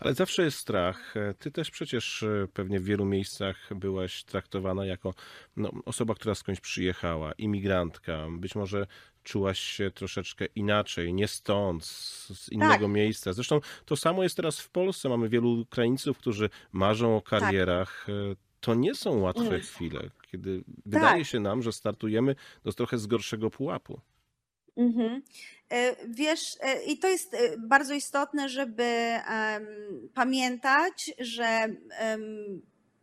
[0.00, 1.14] Ale zawsze jest strach.
[1.38, 5.14] Ty też przecież e, pewnie w wielu miejscach byłaś traktowana jako
[5.56, 8.26] no, osoba, która skądś przyjechała, imigrantka.
[8.30, 8.86] Być może
[9.22, 13.32] czułaś się troszeczkę inaczej, nie stąd, z innego Tak, miejsca.
[13.32, 15.08] Zresztą to samo jest teraz w Polsce.
[15.08, 18.06] Mamy wielu Ukraińców, którzy marzą o tak, karierach.
[18.08, 18.12] E,
[18.60, 21.26] To nie są łatwe mm, chwile, kiedy wydaje tak.
[21.26, 24.00] się nam, że startujemy do trochę z gorszego pułapu.
[24.76, 25.22] Mhm.
[25.72, 29.14] E, Wiesz, e, i to jest e, bardzo istotne, żeby
[30.14, 31.68] pamiętać, że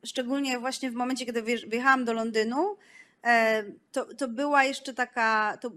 [0.06, 2.78] szczególnie właśnie w momencie, kiedy wyjechałam do Londynu,
[3.92, 5.72] to, to była jeszcze taka, to,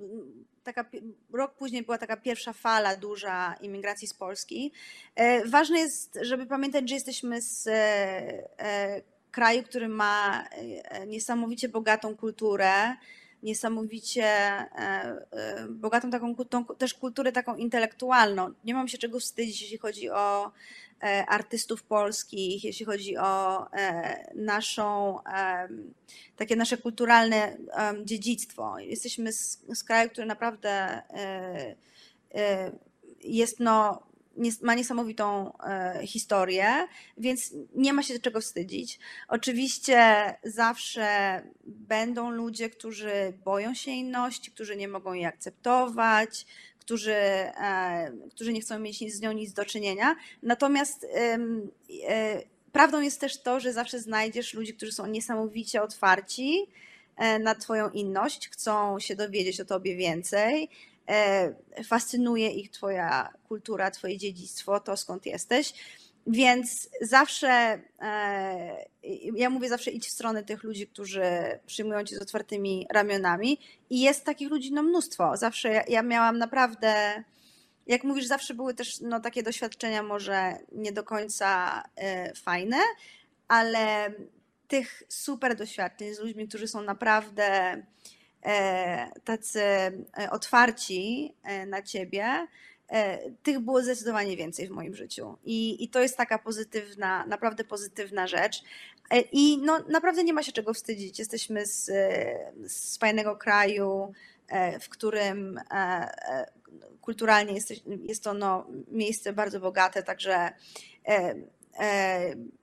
[0.64, 0.84] taka,
[1.32, 4.72] rok później była taka pierwsza fala duża imigracji z Polski.
[5.46, 7.68] Ważne jest, żeby pamiętać, że jesteśmy z
[9.30, 10.44] kraju, który ma
[11.06, 12.96] niesamowicie bogatą kulturę,
[13.42, 14.68] niesamowicie e,
[15.32, 18.52] e, bogatą taką tą, też kulturę taką intelektualną.
[18.64, 20.52] Nie mam się czego wstydzić, jeśli chodzi o
[21.02, 23.66] e, artystów polskich, jeśli chodzi o
[24.34, 25.18] naszą,
[26.36, 27.56] takie nasze kulturalne
[28.04, 28.78] dziedzictwo.
[28.78, 31.02] Jesteśmy z, z kraju, który naprawdę
[33.20, 34.02] jest no,
[34.62, 36.66] ma niesamowitą e, historię,
[37.18, 38.98] więc nie ma się czego wstydzić.
[39.28, 39.98] Oczywiście
[40.44, 46.46] zawsze będą ludzie, którzy boją się inności, którzy nie mogą jej akceptować,
[46.78, 50.16] którzy, e, którzy nie chcą mieć z nią nic do czynienia.
[50.42, 51.38] Natomiast e,
[52.72, 56.66] prawdą jest też to, że zawsze znajdziesz ludzi, którzy są niesamowicie otwarci
[57.40, 60.68] na Twoją inność, chcą się dowiedzieć o Tobie więcej
[61.84, 65.74] fascynuje ich Twoja kultura, Twoje dziedzictwo, to skąd jesteś.
[66.26, 68.86] Więc zawsze, e,
[69.36, 71.22] ja mówię zawsze idź w stronę tych ludzi, którzy
[71.66, 73.58] przyjmują cię z otwartymi ramionami
[73.90, 75.36] i jest takich ludzi no mnóstwo.
[75.36, 77.24] Zawsze ja, ja miałam naprawdę,
[77.86, 82.76] jak mówisz, zawsze były też no, takie doświadczenia może nie do końca e, fajne,
[83.48, 84.12] ale
[84.68, 87.82] tych super doświadczeń z ludźmi, którzy są naprawdę E,
[89.24, 92.46] tacy e, otwarci e, na ciebie,
[93.42, 95.38] tych było zdecydowanie więcej w moim życiu.
[95.44, 98.62] I, I to jest taka pozytywna, naprawdę pozytywna rzecz.
[99.32, 101.18] I no, naprawdę nie ma się czego wstydzić.
[101.18, 101.90] Jesteśmy z,
[102.66, 104.12] z fajnego kraju,
[104.80, 105.60] w którym
[107.00, 110.52] kulturalnie jest, jest to no, miejsce bardzo bogate, także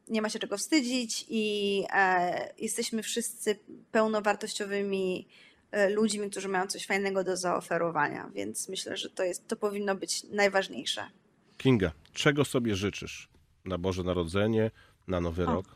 [0.08, 1.84] nie ma się czego wstydzić i
[2.58, 3.60] jesteśmy wszyscy
[3.92, 5.49] pełnowartościowymi E,
[5.90, 10.24] ludźmi, którzy mają coś fajnego do zaoferowania, więc myślę, że to, jest, to powinno być
[10.24, 11.10] najważniejsze.
[11.58, 13.30] Kinga, czego sobie życzysz
[13.66, 14.72] na Boże Narodzenie,
[15.08, 15.52] na Nowy o.
[15.54, 15.76] Rok?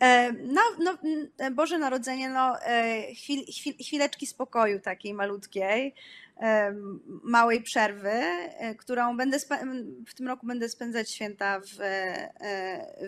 [0.00, 0.98] E, no, no,
[1.50, 5.94] Boże Narodzenie, no, e, chwil, chwil, chwileczki spokoju takiej malutkiej,
[7.22, 8.22] małej przerwy,
[8.78, 9.38] którą będę
[10.06, 11.78] w tym roku będę spędzać święta w,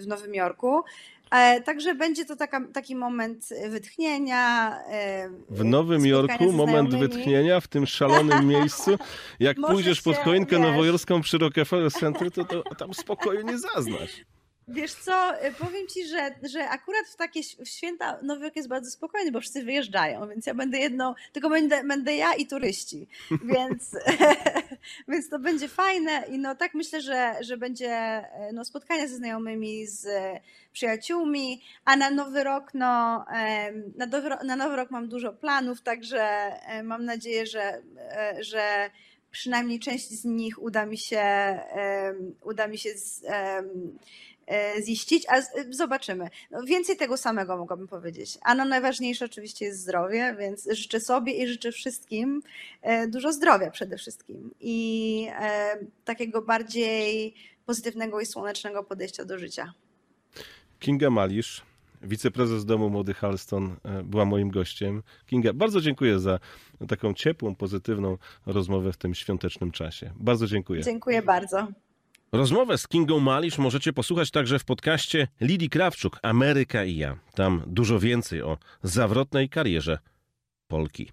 [0.03, 0.83] w Nowym Jorku.
[1.31, 4.77] E, także będzie to taka, taki moment wytchnienia.
[4.87, 8.99] E, w Nowym Jorku moment wytchnienia w tym szalonym miejscu.
[9.41, 14.25] Jak pójdziesz pod choinkę wiesz, nowojorską przy Rockefeller Center, to, to tam spokoju nie zaznasz.
[14.71, 18.91] Wiesz co, y, powiem ci, że, że akurat w takie święta Nowy Rok jest bardzo
[18.91, 23.09] spokojny, bo wszyscy wyjeżdżają, więc ja będę jedną, tylko będę, będę ja i turyści,
[23.55, 23.97] więc,
[25.09, 29.87] więc to będzie fajne i no tak myślę, że, że będzie no, spotkania ze znajomymi,
[29.87, 30.09] z
[30.73, 33.25] przyjaciółmi, a na Nowy Rok, no,
[33.97, 36.23] na nowy, na nowy Rok mam dużo planów, także
[36.67, 38.91] e, mam nadzieję, że, e, że
[39.31, 41.59] przynajmniej część z nich uda mi się,
[42.43, 43.63] uda mi się z, E,
[44.83, 46.29] ziścić, a zobaczymy.
[46.51, 48.39] No, więcej tego samego mogłabym powiedzieć.
[48.43, 52.43] A no najważniejsze oczywiście jest zdrowie, więc życzę sobie i życzę wszystkim
[52.83, 57.35] e, dużo zdrowia przede wszystkim i e, takiego bardziej
[57.67, 59.73] pozytywnego i słonecznego podejścia do życia.
[60.79, 61.63] Kinga Malisz,
[62.03, 65.03] wiceprezes Domu Młody Halston, była moim gościem.
[65.27, 66.39] Kinga, bardzo dziękuję za
[66.89, 70.13] taką ciepłą, pozytywną rozmowę w tym świątecznym czasie.
[70.17, 70.83] Bardzo dziękuję.
[70.83, 71.69] Dziękuję bardzo.
[72.33, 77.17] Rozmowę z Kingą Malisz możecie posłuchać także w podcaście Lidii Krawczuk Ameryka i ja.
[77.35, 79.99] Tam dużo więcej o zawrotnej karierze
[80.69, 81.11] Polki.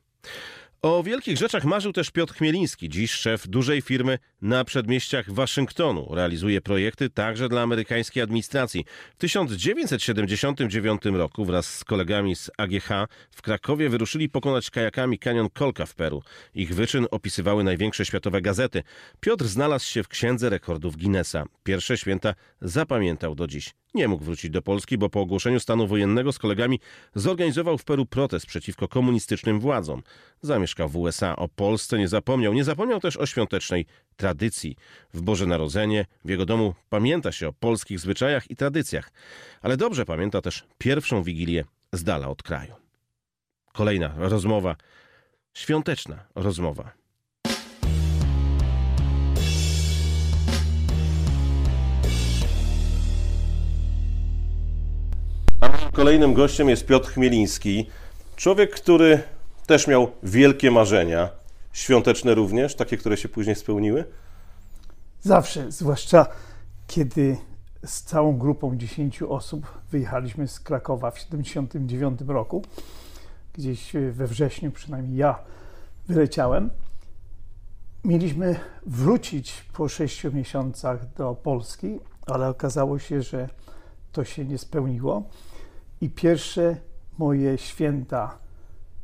[0.82, 6.16] O wielkich rzeczach marzył też Piotr Chmieliński, dziś szef dużej firmy na przedmieściach Waszyngtonu.
[6.16, 8.86] Realizuje projekty także dla amerykańskiej administracji.
[9.13, 12.90] W 1979 roku wraz z kolegami z AGH
[13.32, 16.24] w Krakowie wyruszyli pokonać kajakami kanion Kolka w Peru.
[16.54, 18.84] Ich wyczyn opisywały największe światowe gazety.
[19.20, 21.44] Piotr znalazł się w księdze rekordów Guinnessa.
[21.63, 23.74] Pierwsze święta zapamiętał do dziś.
[23.93, 26.80] Nie mógł wrócić do Polski, bo po ogłoszeniu stanu wojennego z kolegami
[27.15, 30.04] zorganizował w Peru protest przeciwko komunistycznym władzom.
[30.41, 31.36] Zamieszkał w USA.
[31.36, 32.54] O Polsce nie zapomniał.
[32.54, 34.76] Nie zapomniał też o świątecznej tradycji.
[35.13, 39.12] W Boże Narodzenie w jego domu pamięta się o polskich zwyczajach i tradycjach,
[39.62, 42.73] ale dobrze pamięta też pierwszą wigilię z dala od kraju.
[43.73, 44.76] Kolejna rozmowa,
[45.54, 47.07] świąteczna rozmowa.
[55.98, 57.90] Kolejnym gościem jest Piotr Chmieliński,
[58.36, 59.24] człowiek, który
[59.66, 61.30] też miał wielkie marzenia,
[61.74, 64.06] świąteczne również, takie, które się później spełniły?
[65.22, 66.26] Zawsze, zwłaszcza
[66.88, 67.38] kiedy
[67.86, 72.64] z całą grupą 10 osób wyjechaliśmy z Krakowa w 1979 roku.
[73.54, 75.40] Gdzieś we wrześniu, przynajmniej ja
[76.08, 76.70] wyleciałem.
[78.04, 83.50] Mieliśmy wrócić po 6 miesiącach do Polski, ale okazało się, że
[84.12, 85.24] to się nie spełniło.
[86.02, 86.76] I pierwsze
[87.18, 88.38] moje święta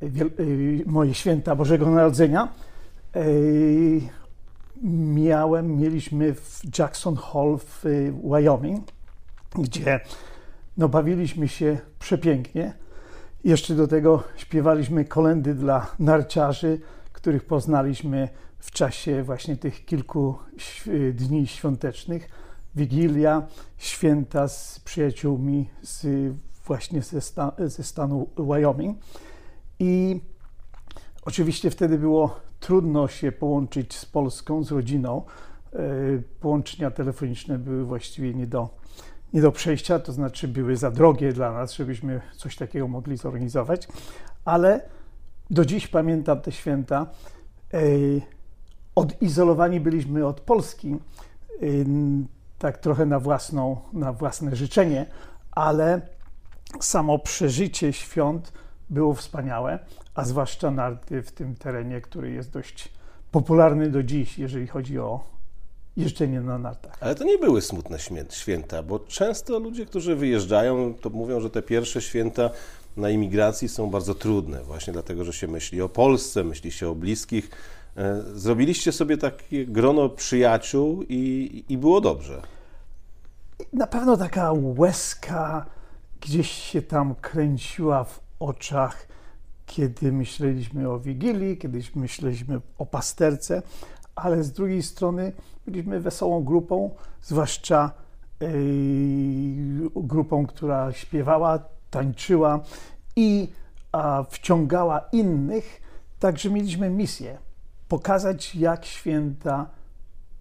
[0.02, 2.48] wiel- y, moje święta Bożego Narodzenia,
[3.16, 4.02] y,
[5.14, 7.86] miałem, mieliśmy w Jackson Hole w
[8.24, 8.88] Wyoming,
[9.56, 10.00] gdzie
[10.78, 12.74] no, bawiliśmy się przepięknie.
[13.44, 16.80] Jeszcze do tego śpiewaliśmy kolendy dla narciarzy,
[17.14, 18.30] których poznaliśmy
[18.60, 20.38] w czasie właśnie tych kilku
[21.14, 22.30] dni świątecznych.
[22.76, 26.06] Wigilia, święta z przyjaciółmi z,
[26.66, 28.98] właśnie ze, sta, ze stanu Wyoming.
[29.80, 30.22] I
[31.26, 35.24] oczywiście wtedy było trudno się połączyć z Polską, z rodziną.
[35.74, 35.80] E,
[36.40, 38.70] Połączenia telefoniczne były właściwie nie do,
[39.34, 43.88] nie do przejścia, to znaczy były za drogie dla nas, żebyśmy coś takiego mogli zorganizować.
[44.46, 44.90] Ale
[45.50, 47.08] do dziś pamiętam te święta.
[47.74, 47.80] E,
[48.96, 50.98] Odizolowani byliśmy od Polski,
[51.64, 52.28] ym,
[52.60, 55.06] tak trochę na, własną, na własne życzenie,
[55.52, 56.02] ale
[56.80, 58.54] samo przeżycie świąt
[58.90, 59.80] było wspaniałe,
[60.16, 62.90] a zwłaszcza narty w tym terenie, który jest dość
[63.32, 65.24] popularny do dziś, jeżeli chodzi o
[65.98, 66.98] jeżdżenie na nartach.
[67.02, 67.98] Ale to nie były smutne
[68.30, 72.50] święta, bo często ludzie, którzy wyjeżdżają, to mówią, że te pierwsze święta
[72.98, 76.96] na imigracji są bardzo trudne, właśnie dlatego, że się myśli o Polsce, myśli się o
[76.96, 77.50] bliskich.
[77.98, 82.42] E, Zrobiliście sobie takie grono przyjaciół i, i było dobrze.
[83.74, 85.66] Na pewno taka łezka
[86.24, 89.08] gdzieś się tam kręciła w oczach,
[89.66, 93.62] kiedy myśleliśmy o Wigilii, kiedy myśleliśmy o pasterce,
[94.16, 95.32] ale z drugiej strony
[95.66, 97.92] byliśmy wesołą grupą, zwłaszcza
[99.96, 101.60] grupą, która śpiewała,
[101.90, 102.60] tańczyła
[103.16, 103.48] i
[104.30, 105.82] wciągała innych.
[106.20, 107.38] Także mieliśmy misję
[107.88, 109.70] pokazać, jak święta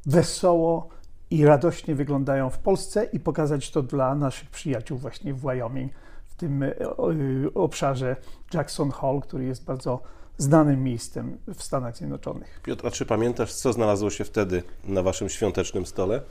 [0.07, 0.89] wesoło
[1.33, 5.93] i radośnie wyglądają w Polsce i pokazać to dla naszych przyjaciół właśnie w Wyoming,
[6.27, 8.17] w tym e, y, obszarze
[8.55, 10.03] Jackson Hole, który jest bardzo
[10.39, 12.61] znanym miejscem w Stanach Zjednoczonych.
[12.63, 16.23] Piotr, a czy pamiętasz, co znalazło się wtedy na waszym świątecznym stole?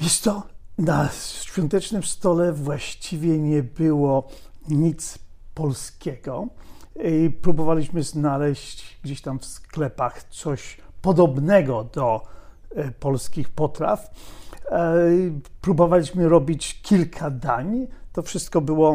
[0.00, 0.42] Wiesz co,
[0.78, 1.08] na
[1.42, 4.28] świątecznym stole właściwie nie było
[4.68, 5.18] nic
[5.54, 6.48] polskiego.
[7.42, 12.22] Próbowaliśmy znaleźć gdzieś tam w sklepach coś podobnego do
[12.74, 14.10] e, polskich potraw.
[14.70, 14.94] E,
[15.60, 17.86] Próbowaliśmy robić kilka dań.
[18.12, 18.94] To wszystko było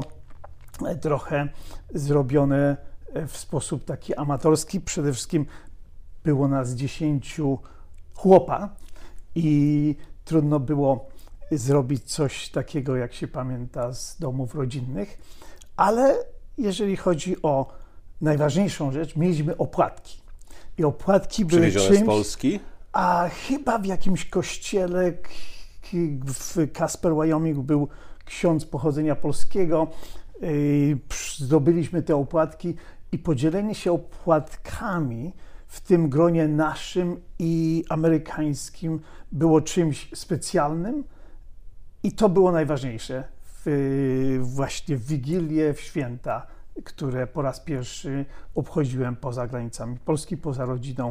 [0.85, 1.49] e, trochę
[1.93, 2.77] zrobione
[3.27, 4.81] w sposób taki amatorski.
[4.81, 5.45] Przede wszystkim
[6.23, 7.59] było nas dziesięciu
[8.13, 8.69] chłopa
[9.35, 9.95] i
[10.25, 11.09] trudno było
[11.51, 15.17] zrobić coś takiego, jak się pamięta z domów rodzinnych,
[15.77, 16.17] ale
[16.57, 17.73] jeżeli chodzi o
[18.21, 20.20] najważniejszą rzecz, mieliśmy opłatki.
[20.81, 22.59] I opłatki były czymś, z Polski?
[22.93, 25.13] a chyba w jakimś kościele
[26.25, 27.87] w Casper, Wyoming był
[28.25, 29.87] ksiądz pochodzenia polskiego.
[30.41, 30.97] Yy,
[31.37, 32.75] Zdobyliśmy te opłatki
[33.11, 35.33] i podzielenie się opłatkami
[35.67, 38.99] w tym gronie naszym i amerykańskim
[39.31, 41.03] było czymś specjalnym
[42.03, 43.23] i to było najważniejsze
[43.65, 46.47] w, właśnie w Wigilię, w święta,
[46.83, 51.09] które po raz pierwszy obchodziłem poza granicami Polski, poza rodziną,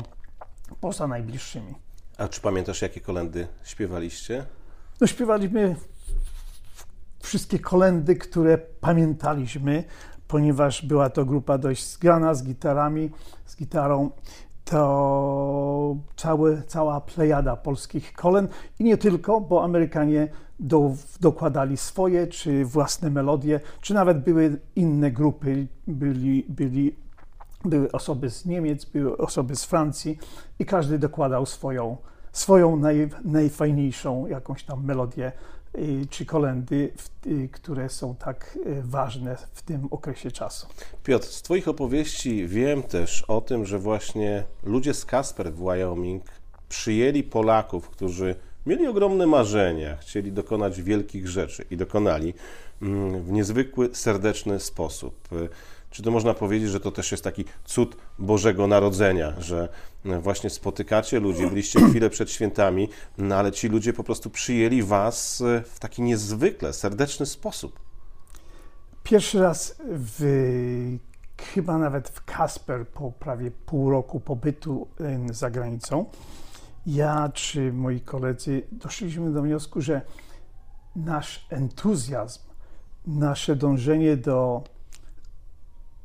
[0.81, 1.75] poza najbliższymi.
[2.19, 4.47] A czy pamiętasz, jakie kolendy śpiewaliście?
[5.01, 5.77] No, śpiewaliśmy
[7.21, 9.85] wszystkie kolendy, które pamiętaliśmy,
[10.29, 13.11] ponieważ była to grupa dość zgrana z gitarami,
[13.47, 14.11] z gitarą.
[14.65, 20.29] To cały, cała plejada polskich kolęd i nie tylko, bo Amerykanie
[20.61, 26.97] do, dokładali swoje, czy własne melodie, czy nawet były inne grupy, byli, byli,
[27.65, 30.19] były osoby z Niemiec, były osoby z Francji
[30.59, 31.97] i każdy dokładał swoją,
[32.33, 35.33] swoją naj, najfajniejszą jakąś tam melodię
[35.79, 36.93] y, czy kolendy,
[37.27, 40.67] y, które są tak y, ważne w tym okresie czasu.
[41.05, 46.23] Piotr, z Twoich opowieści wiem też o tym, że właśnie ludzie z Kasper w Wyoming
[46.69, 48.35] przyjęli Polaków, którzy
[48.67, 52.35] mieli ogromne marzenia, chcieli dokonać wielkich rzeczy i dokonali
[52.83, 55.33] mm, w niezwykły, serdeczny sposób.
[55.33, 55.49] Y,
[55.91, 59.69] Czy to można powiedzieć, że to też jest taki cud Bożego Narodzenia, że
[60.07, 64.83] y, właśnie spotykacie ludzi, byliście chwilę przed świętami, no ale ci ludzie po prostu przyjęli
[64.83, 67.81] Was y, w taki niezwykle serdeczny sposób.
[69.03, 70.99] Pierwszy raz w,
[71.55, 74.89] chyba nawet w Kasper po prawie pół roku pobytu
[75.31, 76.05] za granicą,
[76.87, 80.03] ja czy moi koledzy doszliśmy do wniosku, że
[80.97, 82.41] nasz entuzjazm,
[83.07, 84.65] nasze dążenie do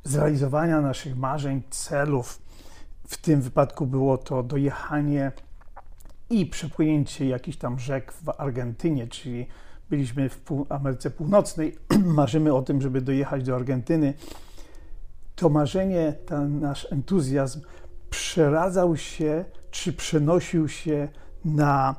[0.04, 2.42] zrealizowania naszych marzeń, celów,
[3.08, 5.32] w tym wypadku było to dojechanie
[6.30, 9.48] i przepłynięcie jakichś tam rzek w Argentynie, czyli
[9.90, 11.78] byliśmy w Ameryce Północnej,
[12.22, 14.14] marzymy o tym, żeby dojechać do Argentyny,
[15.36, 17.62] to marzenie, ten nasz entuzjazm
[18.10, 19.46] przeradzał się,
[19.76, 21.08] czy przenosił się
[21.46, 21.96] na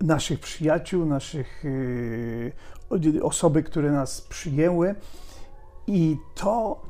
[0.00, 1.64] naszych przyjaciół, naszych
[2.90, 4.94] yy, osoby, które nas przyjęły
[5.86, 6.82] i to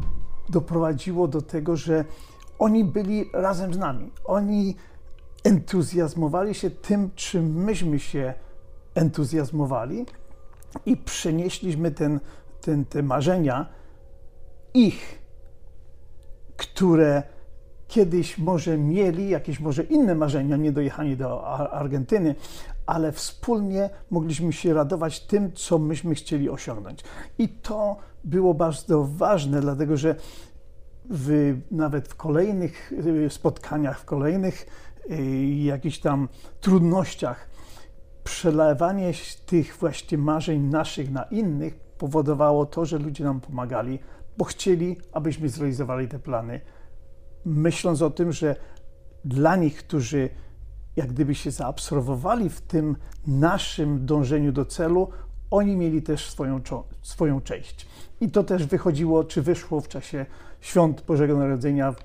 [0.48, 2.04] doprowadziło do tego, że
[2.58, 4.12] oni byli razem z nami.
[4.24, 4.76] Oni
[5.44, 8.34] entuzjazmowali się tym, czym myśmy się
[8.94, 10.06] entuzjazmowali
[10.86, 12.20] i przenieśliśmy ten,
[12.60, 13.66] ten, te marzenia
[14.74, 15.18] ich,
[16.56, 17.33] które
[17.94, 22.34] kiedyś może mieli jakieś może inne marzenia, nie dojechanie do Ar- Argentyny,
[22.86, 27.04] ale wspólnie mogliśmy się radować tym, co myśmy chcieli osiągnąć.
[27.38, 30.16] I to było bardzo ważne, dlatego że
[31.10, 34.66] w, nawet w kolejnych y, spotkaniach, w kolejnych
[35.10, 36.28] y, jakichś tam
[36.60, 37.48] trudnościach,
[38.24, 39.12] przelewanie
[39.46, 43.98] tych właśnie marzeń naszych na innych powodowało to, że ludzie nam pomagali,
[44.38, 46.60] bo chcieli, abyśmy zrealizowali te plany,
[47.44, 48.56] myśląc o tym, że
[49.24, 50.30] dla nich, którzy
[50.96, 55.08] jak gdyby się zaabsorbowali w tym naszym dążeniu do celu,
[55.50, 56.60] oni mieli też swoją,
[57.02, 57.86] swoją część.
[58.20, 60.26] I to też wychodziło, czy wyszło w czasie
[60.60, 61.96] świąt Bożego Narodzenia w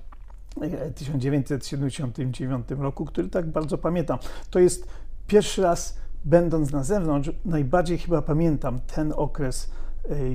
[0.62, 4.20] e, 1979 roku, który tak bardzo pamiętam.
[4.50, 4.88] To jest
[5.28, 9.79] pierwszy raz, będąc na zewnątrz, najbardziej chyba pamiętam ten okres e,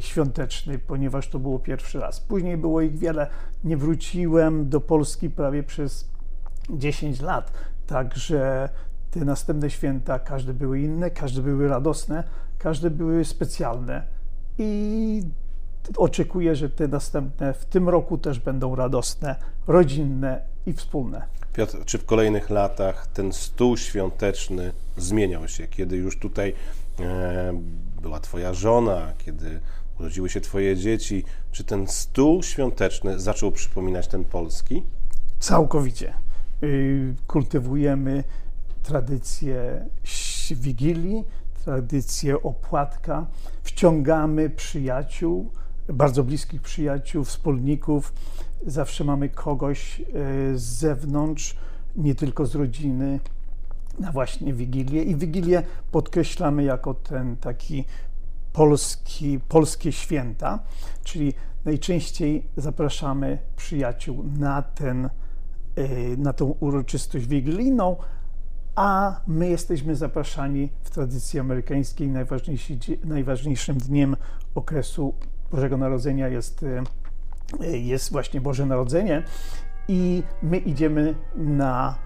[0.01, 2.21] świąteczny, ponieważ to było pierwszy raz.
[2.21, 3.27] Później było ich wiele.
[3.65, 6.09] Nie wróciłem do Polski prawie przez
[6.71, 7.53] 10 lat,
[7.87, 8.69] także
[9.11, 12.25] te następne święta, każde były inne, każde były radosne,
[12.59, 14.03] każde były specjalne
[14.59, 15.23] i
[15.97, 19.37] oczekuję, że te następne w tym roku też będą radosne,
[19.67, 21.27] rodzinne i wspólne.
[21.53, 26.55] Piotr, czy w kolejnych latach ten stół świąteczny zmieniał się, kiedy już tutaj
[27.01, 27.55] e,
[28.05, 29.61] była Twoja żona, kiedy
[30.01, 31.25] urodziły się Twoje dzieci?
[31.53, 34.83] Czy ten stół świąteczny zaczął przypominać ten polski?
[35.39, 36.15] Całkowicie.
[36.63, 38.25] Y, Kultywujemy
[38.83, 39.87] tradycję
[40.51, 41.25] Wigilii,
[41.65, 43.27] tradycję opłatka,
[43.63, 45.51] wciągamy przyjaciół,
[45.89, 48.13] bardzo bliskich przyjaciół, wspólników.
[48.67, 50.05] Zawsze mamy kogoś y,
[50.59, 51.57] z zewnątrz,
[51.97, 53.21] nie tylko z rodziny,
[53.99, 55.03] na właśnie Wigilię.
[55.03, 57.85] I Wigilię podkreślamy jako ten taki
[58.53, 60.59] polski, polskie święta,
[61.05, 61.35] czyli
[61.65, 65.11] najczęściej zapraszamy przyjaciół na, ten,
[65.79, 67.97] y, na tą uroczystość wigilijną,
[68.75, 72.11] a my jesteśmy zapraszani w tradycji amerykańskiej.
[73.05, 74.17] Najważniejszym dniem
[74.55, 75.15] okresu
[75.51, 76.63] Bożego Narodzenia jest,
[77.63, 79.23] y, jest właśnie Boże Narodzenie
[79.89, 81.99] i my idziemy na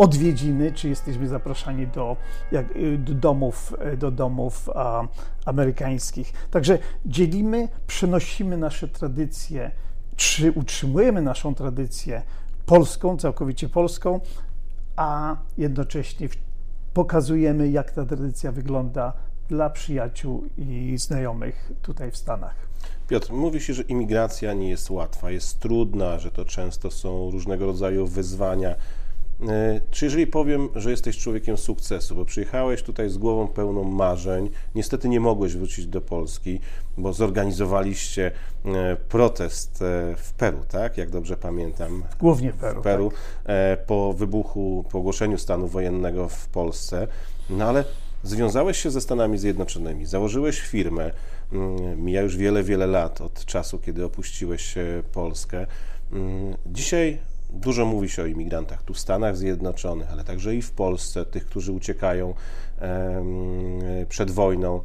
[0.00, 2.16] odwiedziny, czy jesteśmy zapraszani do,
[2.52, 5.08] jak, y, do domów, y, do domów a,
[5.44, 6.32] amerykańskich.
[6.50, 9.70] Także dzielimy, przenosimy nasze tradycje,
[10.16, 12.22] czy utrzymujemy naszą tradycję
[12.66, 14.20] polską, całkowicie polską,
[14.96, 16.28] a jednocześnie
[16.94, 19.12] pokazujemy, jak ta tradycja wygląda
[19.48, 22.54] dla przyjaciół i znajomych tutaj w Stanach.
[23.08, 27.66] Piotr, mówi się, że imigracja nie jest łatwa, jest trudna, że to często są różnego
[27.66, 28.74] rodzaju wyzwania.
[29.48, 34.50] E, Czy jeżeli powiem, że jesteś człowiekiem sukcesu, bo przyjechałeś tutaj z głową pełną marzeń,
[34.74, 36.60] niestety nie mogłeś wrócić do Polski,
[36.98, 38.30] bo zorganizowaliście
[38.64, 40.96] e, protest e, w Peru, tak?
[40.98, 42.02] Jak dobrze pamiętam.
[42.20, 42.80] Głównie w Peru.
[42.80, 43.12] w Peru
[43.44, 43.86] Tak.
[43.86, 47.06] po wybuchu, po ogłoszeniu stanu wojennego w Polsce.
[47.50, 47.84] No ale
[48.22, 51.10] związałeś się ze Stanami Zjednoczonymi, założyłeś firmę.
[51.52, 54.74] Mm, Mija już wiele, wiele lat od czasu, kiedy opuściłeś
[55.12, 55.66] Polskę.
[56.12, 57.18] Mm, Dzisiaj
[57.52, 61.46] dużo mówi się o imigrantach tu w Stanach Zjednoczonych, ale także i w Polsce, tych,
[61.46, 62.34] którzy uciekają
[64.08, 64.82] przed wojną.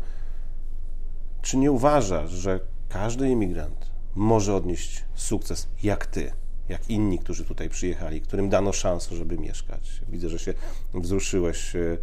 [1.42, 2.60] Czy nie uważasz, że
[2.90, 6.32] każdy imigrant może odnieść sukces jak ty,
[6.70, 10.02] jak inni, którzy tutaj przyjechali, którym dano szansę, żeby mieszkać?
[10.10, 10.54] Widzę, że się
[10.94, 11.98] wzruszyłeś e,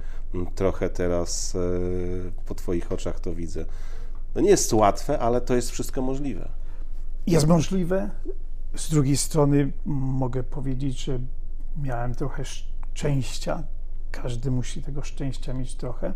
[0.54, 1.58] trochę teraz e,
[2.46, 3.64] po twoich oczach to widzę.
[4.36, 6.48] Nie jest łatwe, ale to jest wszystko możliwe.
[7.26, 8.10] Jest możliwe.
[8.76, 11.18] Z drugiej strony mogę powiedzieć, że
[11.82, 13.62] miałem trochę szczęścia.
[14.10, 16.14] Każdy musi tego szczęścia mieć trochę,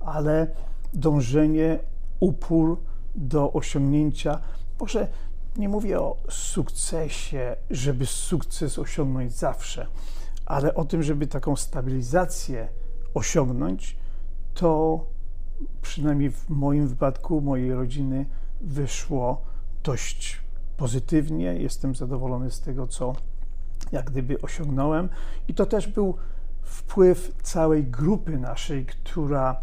[0.00, 0.46] ale
[0.94, 1.78] dążenie,
[2.20, 2.82] upór
[3.14, 4.40] do osiągnięcia,
[4.80, 5.08] może
[5.56, 9.86] nie mówię o sukcesie, żeby sukces osiągnąć zawsze,
[10.46, 12.68] ale o tym, żeby taką stabilizację
[13.14, 13.96] osiągnąć,
[14.54, 15.04] to
[15.82, 18.26] przynajmniej w moim wypadku, mojej rodziny,
[18.60, 19.42] wyszło
[19.84, 20.40] dość
[20.78, 21.54] pozytywnie.
[21.56, 23.14] Jestem zadowolony z tego, co
[23.92, 25.08] jak gdyby osiągnąłem.
[25.48, 26.14] I to też był
[26.62, 29.60] wpływ całej grupy naszej, która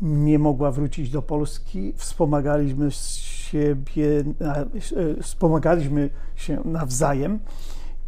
[0.00, 1.92] nie mogła wrócić do Polski.
[1.96, 7.40] Wspomagaliśmy siebie, e, wspomagaliśmy się nawzajem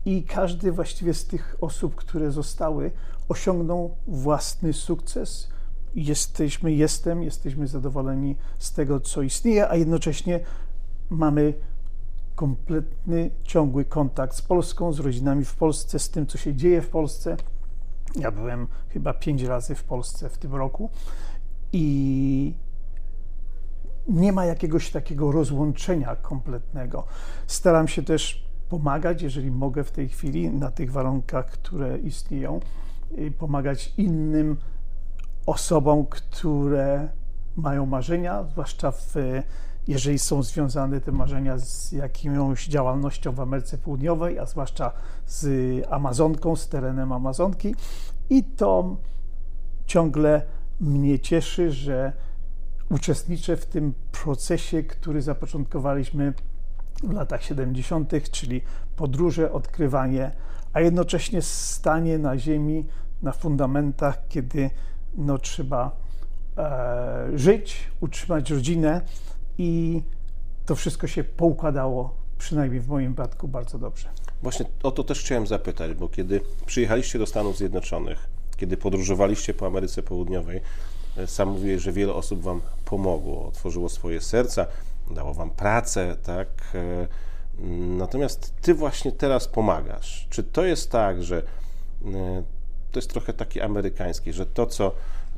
[0.04, 2.90] i każdy właściwie z tych osób, które zostały,
[3.28, 5.48] osiągnął własny sukces.
[5.94, 10.40] Jesteśmy, jestem, jesteśmy zadowoleni z tego, co istnieje, a jednocześnie
[11.10, 11.54] mamy
[12.36, 16.88] kompletny, ciągły kontakt z Polską, z rodzinami w Polsce, z tym, co się dzieje w
[16.88, 17.36] Polsce.
[18.16, 20.90] Ja byłem chyba pięć razy w Polsce w tym roku
[21.72, 22.54] i
[24.08, 27.04] nie ma jakiegoś takiego rozłączenia kompletnego.
[27.46, 32.60] Staram się też pomagać, jeżeli mogę w tej chwili, na tych warunkach, które istnieją,
[33.38, 34.56] pomagać innym
[35.46, 37.08] osobom, które
[37.56, 39.14] mają marzenia, zwłaszcza w,
[39.86, 44.92] jeżeli są związane te marzenia z jakąś działalnością w Ameryce Południowej, a zwłaszcza
[45.26, 45.46] z
[45.90, 47.74] Amazonką, z terenem Amazonki.
[48.30, 48.96] I to
[49.86, 50.42] ciągle
[50.80, 52.12] mnie cieszy, że
[52.90, 56.32] uczestniczę w tym procesie, który zapoczątkowaliśmy
[57.02, 58.60] w latach 70., czyli
[58.96, 60.30] podróże, odkrywanie,
[60.72, 62.86] a jednocześnie stanie na ziemi,
[63.22, 64.70] na fundamentach, kiedy
[65.14, 65.96] no, trzeba
[66.58, 69.00] e, żyć, utrzymać rodzinę
[69.58, 70.02] i
[70.66, 74.08] to wszystko się poukładało, przynajmniej w moim przypadku, bardzo dobrze.
[74.42, 79.66] Właśnie o to też chciałem zapytać, bo kiedy przyjechaliście do Stanów Zjednoczonych, kiedy podróżowaliście po
[79.66, 80.60] Ameryce Południowej,
[81.16, 84.66] e, sam mówiłeś, że wiele osób Wam pomogło, otworzyło swoje serca,
[85.10, 86.48] dało Wam pracę, tak?
[86.74, 87.08] E,
[87.98, 90.26] natomiast Ty właśnie teraz pomagasz.
[90.30, 91.42] Czy to jest tak, że
[92.04, 92.42] e,
[92.92, 94.92] to jest trochę taki amerykański, że to, co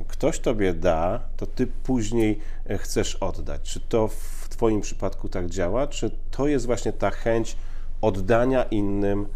[0.09, 2.39] ktoś Tobie da, to Ty później
[2.79, 3.63] chcesz oddać?
[3.63, 5.87] Czy to w Twoim przypadku tak działa?
[5.87, 7.57] Czy to jest właśnie ta chęć
[8.01, 9.27] oddania innym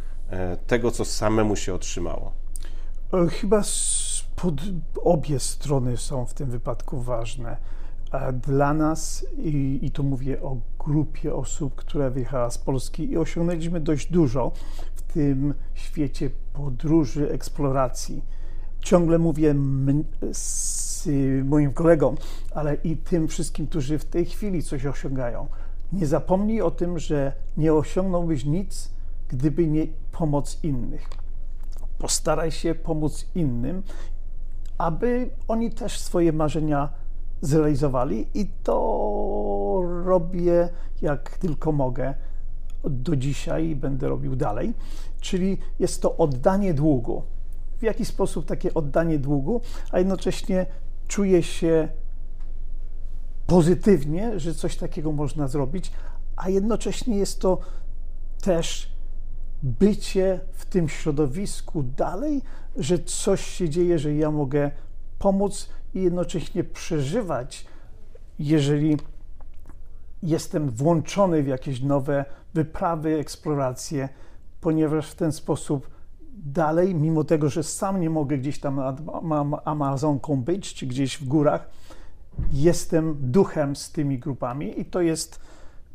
[0.67, 2.33] tego, co samemu się otrzymało?
[3.13, 3.63] E, chyba
[4.37, 4.55] pod,
[5.03, 7.57] obie strony są w tym wypadku ważne.
[8.47, 10.57] Dla nas, i, i tu mówię o
[10.87, 14.53] grupie osób, która wyjechała z Polski i osiągnęliśmy dość dużo
[14.95, 18.23] w tym świecie podróży, eksploracji.
[18.83, 19.55] Ciągle mówię
[20.33, 21.09] z
[21.45, 22.16] moim kolegom,
[22.55, 25.47] ale i tym wszystkim, którzy w tej chwili coś osiągają.
[25.93, 28.91] Nie zapomnij o tym, że nie osiągnąłbyś nic,
[29.28, 31.09] gdyby nie pomoc innych
[32.03, 33.83] postaraj się pomóc innym,
[34.78, 36.89] aby oni też swoje marzenia
[37.41, 40.68] zrealizowali i to robię
[41.03, 42.14] jak tylko mogę
[42.85, 44.74] do dzisiaj i będę robił dalej.
[45.20, 47.22] Czyli jest to oddanie długu.
[47.83, 49.61] W jaki sposób takie oddanie długu,
[49.93, 50.66] a jednocześnie
[51.09, 51.89] czuję się
[53.47, 55.93] pozytywnie, że coś takiego można zrobić,
[56.37, 57.59] a jednocześnie jest to
[58.43, 58.93] też
[59.62, 62.43] bycie w tym środowisku dalej,
[62.76, 64.70] że coś się dzieje, że ja mogę
[65.18, 67.66] pomóc i jednocześnie przeżywać,
[68.39, 68.97] jeżeli
[70.22, 72.24] jestem włączony w jakieś nowe
[72.55, 74.09] wyprawy, eksploracje,
[74.61, 75.91] ponieważ w ten sposób
[76.33, 79.01] dalej, mimo tego, że sam nie mogę gdzieś tam nad
[79.64, 81.70] Amazonką być, czy gdzieś w górach,
[82.53, 85.41] jestem duchem z tymi grupami i to jest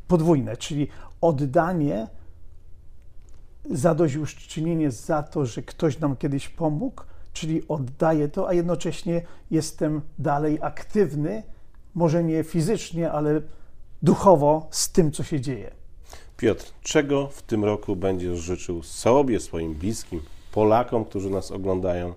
[0.08, 0.88] podwójne, czyli
[1.22, 2.08] oddanie
[3.72, 7.02] zadośćuczynienie za to, że ktoś nam kiedyś pomógł,
[7.34, 9.22] czyli oddaję to, a jednocześnie
[9.52, 11.44] jestem dalej aktywny,
[11.96, 13.42] może nie fizycznie, ale
[14.02, 15.72] duchowo z tym, co się dzieje.
[16.38, 20.22] Piotr, czego w tym roku będziesz życzył sobie, swoim bliskim,
[20.52, 22.14] Polakom, którzy nas oglądają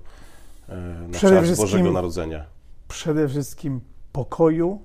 [0.68, 0.76] e,
[1.08, 2.44] na przede czas Bożego Narodzenia?
[2.88, 3.80] Przede wszystkim
[4.12, 4.80] pokoju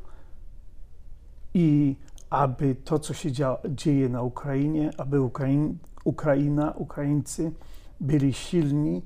[1.53, 1.95] i
[2.29, 3.31] aby to, co się
[3.69, 7.51] dzieje na Ukrainie, aby Ukraiń, Ukraina, Ukraińcy
[7.99, 9.01] byli silni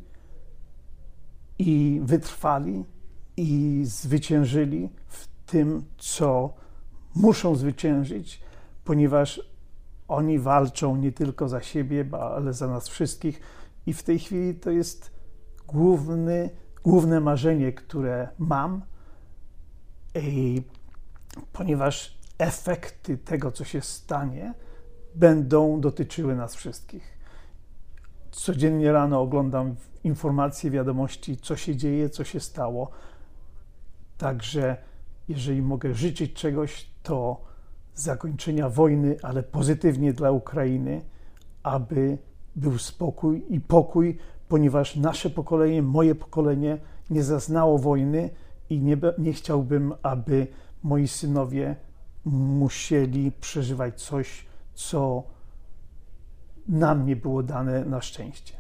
[1.60, 2.86] i wytrwali
[3.38, 6.54] i zwyciężyli w tym, co
[7.16, 8.42] muszą zwyciężyć,
[8.84, 9.42] ponieważ
[10.10, 13.42] oni walczą nie tylko za siebie, ale za nas wszystkich.
[13.86, 15.12] I w tej chwili to jest
[15.68, 16.50] główny,
[16.84, 18.82] główne marzenie, które mam,
[20.16, 20.62] I
[21.54, 24.54] ponieważ efekty tego, co się stanie,
[25.16, 27.20] będą dotyczyły nas wszystkich.
[28.32, 32.90] Codziennie rano oglądam informacje, wiadomości, co się dzieje, co się stało.
[34.18, 34.78] Także,
[35.28, 37.49] jeżeli mogę życzyć czegoś, to
[37.96, 41.02] zakończenia wojny, ale pozytywnie dla Ukrainy,
[41.64, 42.18] aby
[42.56, 44.18] był spokój i pokój,
[44.48, 46.78] ponieważ nasze pokolenie, moje pokolenie
[47.10, 48.30] nie zaznało wojny
[48.70, 50.48] i nie, nie chciałbym, aby
[50.84, 51.76] moi synowie
[52.26, 55.24] musieli przeżywać coś, co
[56.68, 58.54] nam nie było dane na szczęście.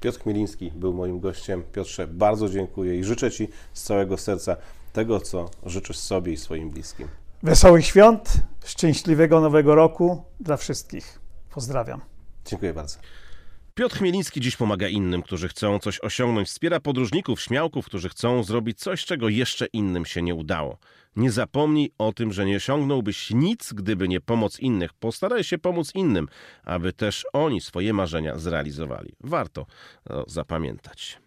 [0.00, 1.62] Piotr Chmieliński był moim gościem.
[1.72, 4.56] Piotrze, bardzo dziękuję i życzę Ci z całego serca
[4.92, 7.08] tego, co życzysz sobie i swoim bliskim.
[7.42, 8.32] Wesołych świąt,
[8.64, 11.20] szczęśliwego nowego roku dla wszystkich.
[11.50, 12.00] Pozdrawiam.
[12.46, 12.98] Dziękuję bardzo.
[13.74, 16.48] Piotr Chmieliński dziś pomaga innym, którzy chcą coś osiągnąć.
[16.48, 20.78] Wspiera podróżników, śmiałków, którzy chcą zrobić coś, czego jeszcze innym się nie udało.
[21.16, 24.92] Nie zapomnij o tym, że nie osiągnąłbyś nic, gdyby nie pomoc innych.
[24.94, 26.28] Postaraj się pomóc innym,
[26.64, 29.12] aby też oni swoje marzenia zrealizowali.
[29.20, 29.66] Warto
[30.04, 31.18] to zapamiętać.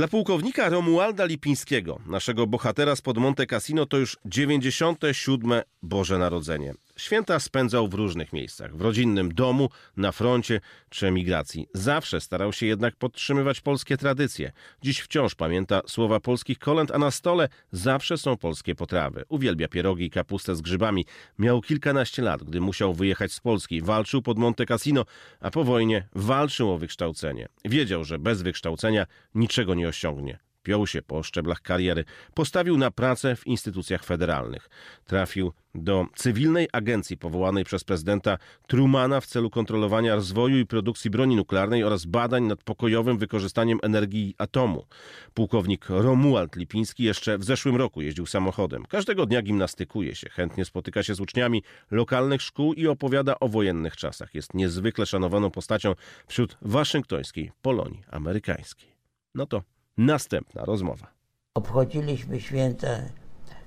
[0.00, 5.62] Dla pułkownika Romualda Lipińskiego, naszego bohatera spod Monte Cassino, to już 97.
[5.82, 6.74] Boże Narodzenie.
[7.00, 11.66] Święta spędzał w różnych miejscach, w rodzinnym domu, na froncie czy emigracji.
[11.74, 14.52] Zawsze starał się jednak podtrzymywać polskie tradycje.
[14.82, 19.24] Dziś wciąż pamięta słowa polskich kolęd, a na stole zawsze są polskie potrawy.
[19.28, 21.06] Uwielbia pierogi i kapustę z grzybami.
[21.38, 23.82] Miał kilkanaście lat, gdy musiał wyjechać z Polski.
[23.82, 25.04] Walczył pod Monte Cassino,
[25.40, 27.48] a po wojnie walczył o wykształcenie.
[27.64, 30.49] Wiedział, że bez wykształcenia niczego nie osiągnie.
[30.62, 32.04] Piął się po szczeblach kariery,
[32.34, 34.68] postawił na pracę w instytucjach federalnych.
[35.04, 41.36] Trafił do cywilnej agencji powołanej przez prezydenta Trumana w celu kontrolowania rozwoju i produkcji broni
[41.36, 44.86] nuklearnej oraz badań nad pokojowym wykorzystaniem energii atomu.
[45.34, 48.84] Pułkownik Romuald Lipiński jeszcze w zeszłym roku jeździł samochodem.
[48.86, 53.96] Każdego dnia gimnastykuje się, chętnie spotyka się z uczniami lokalnych szkół i opowiada o wojennych
[53.96, 54.34] czasach.
[54.34, 55.94] Jest niezwykle szanowaną postacią
[56.26, 58.90] wśród waszyngtońskiej Polonii amerykańskiej.
[59.34, 59.62] No to
[60.00, 61.06] Następna rozmowa.
[61.54, 62.88] Obchodziliśmy święta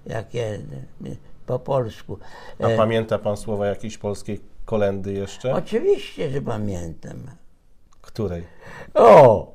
[0.06, 0.60] jakie
[1.46, 2.18] po polsku.
[2.60, 5.54] A E, pamięta pan słowa jakiejś polskiej kolendy jeszcze?
[5.54, 7.18] Oczywiście, że pamiętam.
[8.02, 8.44] Której?
[8.94, 9.54] O!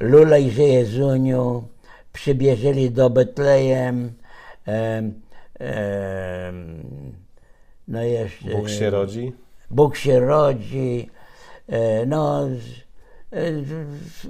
[0.00, 1.68] Lulej, że Jezuniu,
[2.12, 4.12] przybierzeli do Betlejem.
[4.66, 5.20] em,
[5.58, 6.82] em,
[7.88, 8.50] no jeszcze.
[8.50, 9.32] Bóg się rodzi?
[9.70, 11.10] Bóg się rodzi.
[11.68, 12.46] E, no.
[12.46, 12.84] z-
[13.30, 14.26] e, z- z-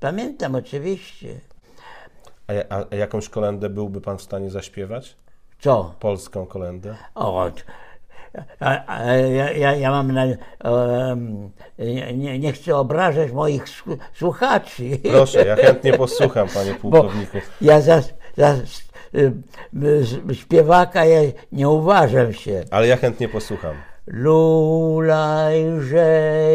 [0.00, 1.28] Pamiętam oczywiście.
[2.48, 5.16] A, a, a jakąś kolendę byłby pan w stanie zaśpiewać?
[5.60, 5.94] Co?
[6.00, 6.94] Polską kolendę?
[7.14, 7.50] O,
[8.60, 10.24] a, a, ja, ja, ja mam na.
[10.24, 11.50] em,
[12.14, 14.82] nie, nie chcę obrażać moich słu- słuchaczy.
[15.10, 17.38] Proszę, ja chętnie posłucham, panie pułkowniku.
[17.60, 18.02] Ja za,
[18.36, 18.54] za
[20.32, 21.20] śpiewaka ja
[21.52, 22.64] nie uważam się.
[22.70, 23.74] Ale ja chętnie posłucham.
[25.10, 26.06] Lulajże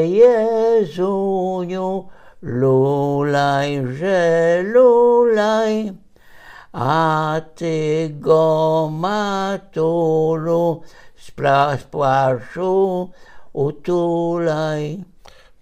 [0.06, 2.08] Jezuniu,
[2.46, 4.22] lulajże
[4.64, 5.94] lulaj,
[6.74, 10.82] a ty go matulu
[11.18, 11.32] z
[11.84, 13.10] płaszczu
[13.54, 15.04] utulaj.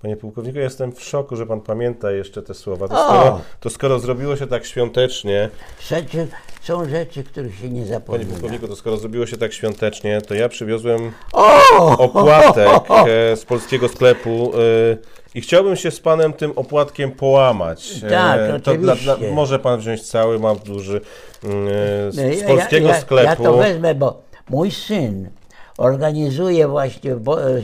[0.04, 2.88] Panie pułkowniku, jestem w szoku, że pan pamięta jeszcze te słowa.
[2.88, 5.50] To skoro, to skoro zrobiło się tak świątecznie,
[5.90, 6.28] Rzeczy,
[6.62, 8.32] są rzeczy, których się nie panie zapomina.
[8.32, 11.98] pułkowniku, to skoro zrobiło się tak świątecznie, to ja przywiozłem O!
[11.98, 12.70] opłatek
[13.08, 14.98] e, z polskiego sklepu e,
[15.36, 18.04] i chciałbym się z panem tym opłatkiem połamać.
[18.04, 21.02] E, Tak, to dla, dla, może pan wziąć cały, mam duży
[21.44, 23.44] mm, e, z, z Ja- polskiego ja, ja, sklepu.
[23.44, 25.30] Ja to wezmę, bo mój syn
[25.78, 27.62] organizuje właśnie Bo, e,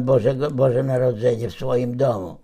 [0.00, 2.36] Bożego, Boże Narodzenie w swoim domu.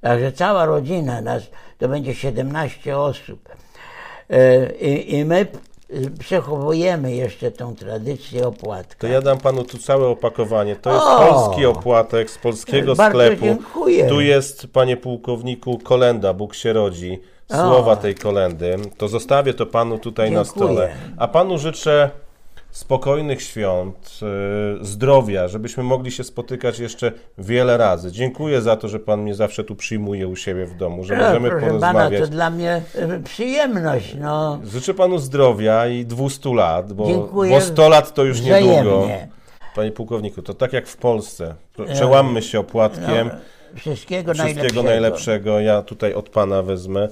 [0.00, 1.42] Także cała rodzina, nas,
[1.78, 3.48] to będzie 17 osób.
[4.30, 5.46] E, I, i my
[6.18, 9.00] przechowujemy jeszcze tą tradycję opłatka.
[9.00, 10.76] To ja dam panu tu całe opakowanie.
[10.76, 11.18] To jest O!
[11.18, 13.44] polski opłatek z polskiego Bardzo sklepu.
[13.44, 14.08] dziękuję.
[14.08, 17.18] Tu jest, panie pułkowniku, kolenda, Bóg się rodzi.
[17.50, 18.76] Słowa tej kolendy.
[18.98, 20.66] To zostawię to panu tutaj na Dziękuję.
[20.66, 20.92] stole.
[21.16, 22.10] A panu życzę
[22.72, 24.20] spokojnych świąt,
[24.78, 28.12] yy, zdrowia, żebyśmy mogli się spotykać jeszcze wiele razy.
[28.12, 31.22] Dziękuję za to, że pan mnie zawsze tu przyjmuje u siebie w domu, że No,
[31.24, 32.20] możemy proszę pana, porozmawiać.
[32.20, 34.14] to dla mnie e, przyjemność.
[34.20, 34.60] No.
[34.64, 38.74] Życzę panu zdrowia i 200 lat, bo, Dziękuję bo 100 lat to już niedługo.
[39.00, 39.28] Wzajemnie.
[39.74, 41.54] Panie pułkowniku, to tak jak w Polsce.
[41.94, 43.30] Przełammy się opłatkiem.
[43.32, 43.38] No,
[43.76, 44.82] Wszystkiego, Wszystkiego najlepszego.
[44.82, 45.60] najlepszego.
[45.60, 47.08] Ja tutaj od pana wezmę.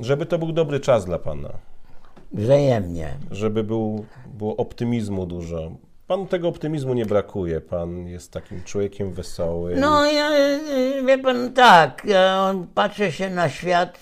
[0.00, 1.48] Żeby to był dobry czas dla pana.
[2.32, 3.14] Wzajemnie.
[3.30, 5.72] Żeby był, było optymizmu dużo.
[6.06, 7.60] Panu tego optymizmu nie brakuje.
[7.60, 9.80] Pan jest takim człowiekiem wesołym.
[9.80, 10.30] No, ja,
[11.06, 13.98] wie pan, tak, ja patrzę się na świat.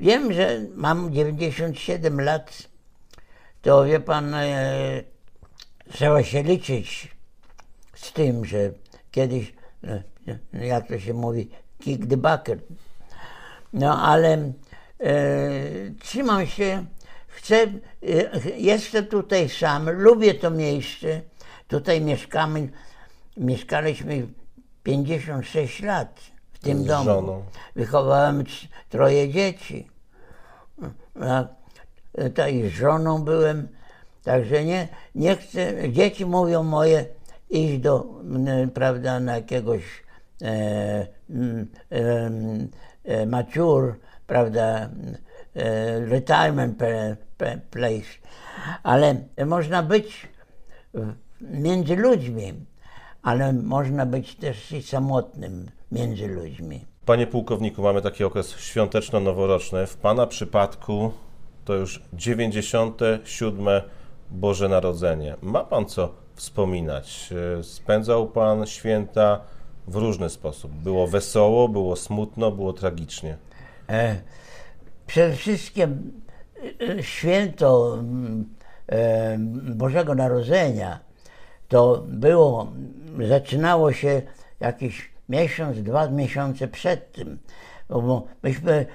[0.00, 2.68] Wiem, że mam 97 lat.
[3.62, 5.02] To wie pan, e,
[5.92, 7.16] trzeba się liczyć
[7.94, 8.70] z tym, że
[9.10, 9.54] kiedyś,
[9.84, 10.02] e,
[10.54, 12.66] e, jak to się mówi, kick the bucket.
[13.72, 14.52] No, ale
[15.00, 15.12] e,
[16.00, 16.84] trzymam się,
[17.36, 21.20] chcę, e, jestem tutaj sam, lubię to miejsce.
[21.68, 22.68] Tutaj mieszkamy,
[23.36, 24.26] mieszkaliśmy
[24.82, 26.20] 56 lat
[26.52, 27.04] w tym Z domu.
[27.04, 27.44] żoną.
[27.76, 28.44] Wychowałem
[28.88, 29.88] troje dzieci.
[31.20, 31.44] A,
[32.38, 33.68] e, i z żoną byłem.
[34.24, 37.04] Także nie, nie chcę, dzieci mówią moje,
[37.50, 38.06] iść do,
[38.74, 39.82] prawda, na jakiegoś
[40.42, 41.06] e,
[41.90, 42.68] em,
[43.04, 44.88] e, maciur, prawda, e,
[46.08, 48.18] retirement pe- pe- place,
[48.82, 49.14] ale
[49.46, 50.28] można być
[51.40, 52.52] między ludźmi,
[53.22, 56.84] ale można być też i samotnym między ludźmi.
[57.06, 59.86] Panie pułkowniku, mamy taki okres świąteczno-noworoczny.
[59.86, 61.12] W Pana przypadku
[61.64, 63.66] to już 97.
[64.30, 65.36] Boże Narodzenie.
[65.42, 67.30] Ma Pan co wspominać?
[67.58, 69.40] E, Spędzał Pan święta
[69.88, 70.72] w różny sposób.
[70.72, 73.36] Było wesoło, było smutno, było tragicznie.
[73.88, 74.16] E,
[75.06, 76.12] Przede wszystkim
[76.80, 78.54] e, e, święto mm,
[78.88, 79.36] e,
[79.74, 81.00] Bożego Narodzenia
[81.68, 82.72] to było,
[83.28, 84.22] zaczynało się
[84.60, 87.38] jakiś miesiąc, dwa miesiące przed tym.
[87.88, 88.86] Bo myśmy,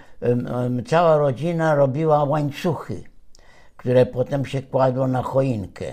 [0.87, 3.03] cała rodzina robiła łańcuchy,
[3.77, 5.85] które potem się kładło na choinkę.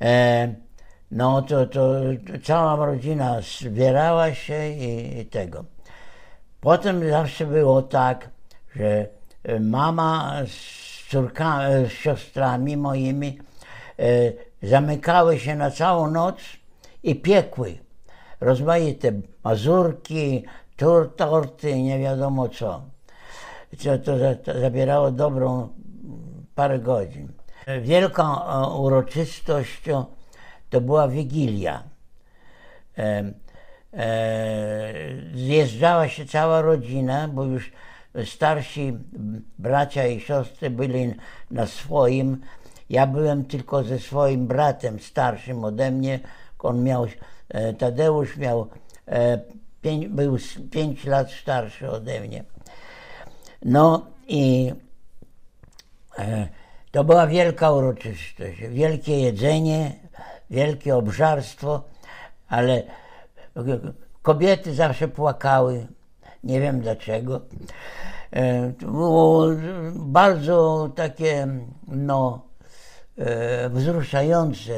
[0.00, 0.54] E,
[1.10, 1.90] no to, to
[2.42, 5.64] cała rodzina zbierała się i, i tego.
[6.60, 8.28] Potem zawsze było tak,
[8.76, 9.06] że
[9.44, 13.38] e, mama z córkami, z siostrami moimi
[13.98, 14.02] e,
[14.62, 16.36] zamykały się na całą noc
[17.02, 17.78] i piekły
[18.40, 19.12] rozmaite
[19.44, 20.44] mazurki,
[20.76, 22.82] tur, torty, nie wiadomo co.
[23.84, 25.68] To, to, za- to zabierało dobrą
[26.54, 27.28] parę godzin.
[27.82, 30.04] Wielką e, uroczystością
[30.70, 31.82] to była Wigilia.
[32.98, 33.32] E,
[33.92, 34.92] e,
[35.34, 37.72] zjeżdżała się cała rodzina, bo już
[38.24, 38.92] starsi
[39.58, 41.14] bracia i siostry byli
[41.50, 42.40] na swoim.
[42.90, 46.20] Ja byłem tylko ze swoim bratem starszym ode mnie.
[46.58, 47.06] On miał,
[47.48, 48.66] e, Tadeusz miał,
[49.08, 49.40] e,
[49.82, 52.44] pięć, był z- pięć lat starszy ode mnie.
[53.64, 54.72] No i
[56.18, 56.48] e,
[56.90, 59.92] to była wielka uroczystość, wielkie jedzenie,
[60.50, 61.82] wielkie obżarstwo,
[62.48, 62.82] ale
[64.22, 65.86] kobiety zawsze płakały,
[66.44, 67.40] nie wiem dlaczego.
[68.32, 69.46] E, było
[69.94, 71.48] bardzo takie,
[71.88, 72.42] no,
[73.18, 74.72] e, wzruszające,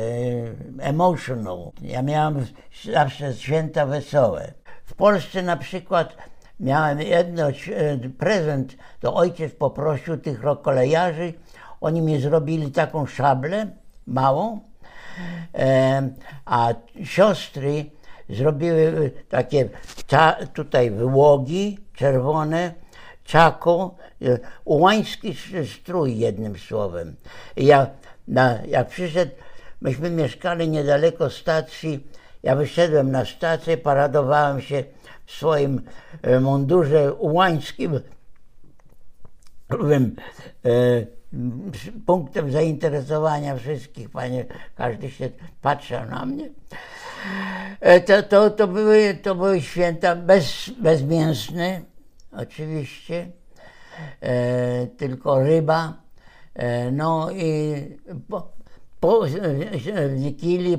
[0.80, 1.70] emotional.
[1.82, 2.46] Ja miałem
[2.92, 4.52] zawsze święta wesołe.
[4.84, 6.16] W Polsce na przykład
[6.60, 7.52] miałem jedno e,
[8.18, 11.34] prezent, to ojciec poprosił tych kolejarzy,
[11.80, 13.66] oni mi zrobili taką szablę
[14.06, 14.60] małą,
[16.44, 17.84] a siostry
[18.29, 19.68] zrobiły takie
[20.07, 22.75] cza, tutaj wyłogi czerwone,
[23.25, 25.37] czako, e, ułański
[25.81, 27.16] strój jednym słowem.
[27.57, 27.87] Ja,
[28.29, 29.33] na, jak przyszedł,
[29.81, 32.07] myśmy mieszkali niedaleko stacji,
[32.43, 34.85] ja wyszedłem na stację, paradowałem się
[35.27, 35.83] w swoim
[36.22, 38.01] e, mundurze ułańskim,
[39.68, 40.16] byłem
[40.64, 40.70] e,
[42.07, 44.45] punktem zainteresowania wszystkich, panie,
[44.77, 45.29] każdy się
[45.62, 46.51] patrzył na mnie.
[47.81, 51.81] E, to, to, to, były, to były święta bez, bezmięsne,
[52.33, 53.31] oczywiście,
[54.20, 55.95] e, tylko ryba.
[56.55, 57.75] E, no i
[58.29, 58.53] po,
[59.01, 59.20] po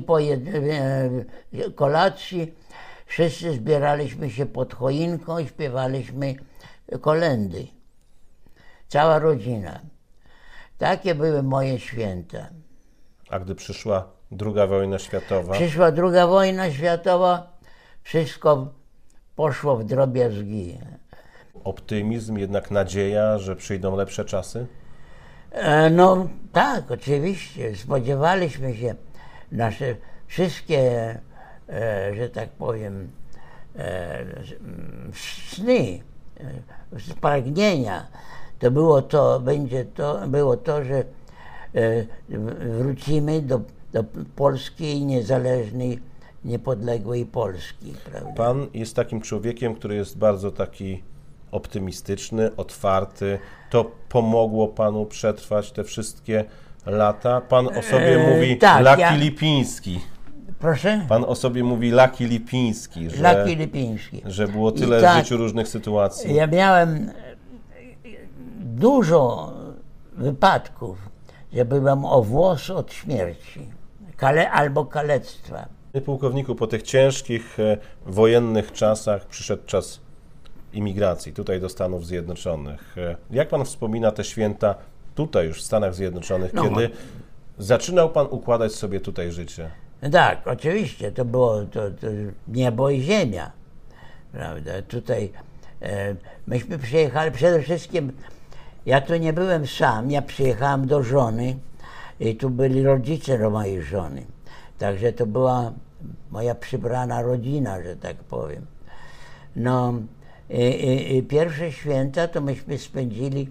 [0.06, 2.54] po jed, e, kolacji
[3.06, 6.34] wszyscy zbieraliśmy się pod choinką i śpiewaliśmy
[7.00, 7.66] kolendy.
[8.88, 9.80] Cała rodzina.
[10.78, 12.48] Takie były moje święta.
[13.30, 17.58] A gdy przyszła druga wojna światowa, Przyszła druga wojna światowa,
[18.02, 18.68] wszystko
[19.36, 20.78] poszło w drobiazgi.
[21.64, 24.66] optymizm, jednak nadzieja, że przyjdą lepsze czasy?
[25.50, 27.76] E, No tak, oczywiście.
[27.76, 28.94] Spodziewaliśmy się
[29.52, 29.94] nasze
[30.26, 30.80] wszystkie,
[31.68, 33.10] e, że tak powiem,
[33.78, 34.24] e,
[35.50, 36.00] sny,
[36.40, 38.06] e, spragnienia.
[38.58, 41.04] To było to, będzie to, było to, że
[42.78, 43.60] wrócimy do,
[43.96, 44.04] do
[44.36, 45.98] polskiej, niezależnej,
[46.44, 47.94] niepodległej Polski.
[48.10, 48.32] Prawda?
[48.32, 51.02] Pan jest takim człowiekiem, który jest bardzo taki
[51.50, 53.38] optymistyczny, otwarty.
[53.70, 56.44] To pomogło panu przetrwać te wszystkie
[56.86, 57.40] lata.
[57.40, 60.00] Pan o sobie E, mówi tak, Laki ja- Lipiński.
[60.58, 61.06] Proszę?
[61.08, 64.22] Pan o sobie mówi Laki Lipiński, że, Laki Lipiński.
[64.24, 66.34] że było tyle tak, w życiu różnych sytuacji.
[66.34, 67.10] Ja miałem
[68.60, 69.52] dużo
[70.16, 70.98] wypadków,
[71.52, 73.60] że byłem o włos od śmierci
[74.16, 75.68] kale, albo kalectwa.
[76.04, 80.00] Pułkowniku, po tych ciężkich e, wojennych czasach przyszedł czas
[80.72, 82.98] imigracji tutaj do Stanów Zjednoczonych.
[82.98, 84.74] E, Jak pan wspomina te święta
[85.14, 86.62] tutaj już w Stanach Zjednoczonych, No.
[86.62, 86.90] kiedy
[87.58, 89.70] zaczynał pan układać sobie tutaj życie?
[90.12, 92.06] Tak, oczywiście, to było to, to
[92.48, 93.50] niebo i ziemia.
[94.32, 94.72] Prawda?
[94.88, 95.32] Tutaj
[95.82, 96.14] e,
[96.46, 98.12] myśmy przyjechali, przede wszystkim
[98.86, 101.56] ja tu nie byłem sam, ja przyjechałem do żony
[102.20, 104.24] i tu byli rodzice do mojej żony.
[104.78, 105.72] Także to była
[106.30, 108.66] moja przybrana rodzina, że tak powiem.
[109.56, 109.94] No,
[110.50, 113.48] I, i, I pierwsze święta to myśmy spędzili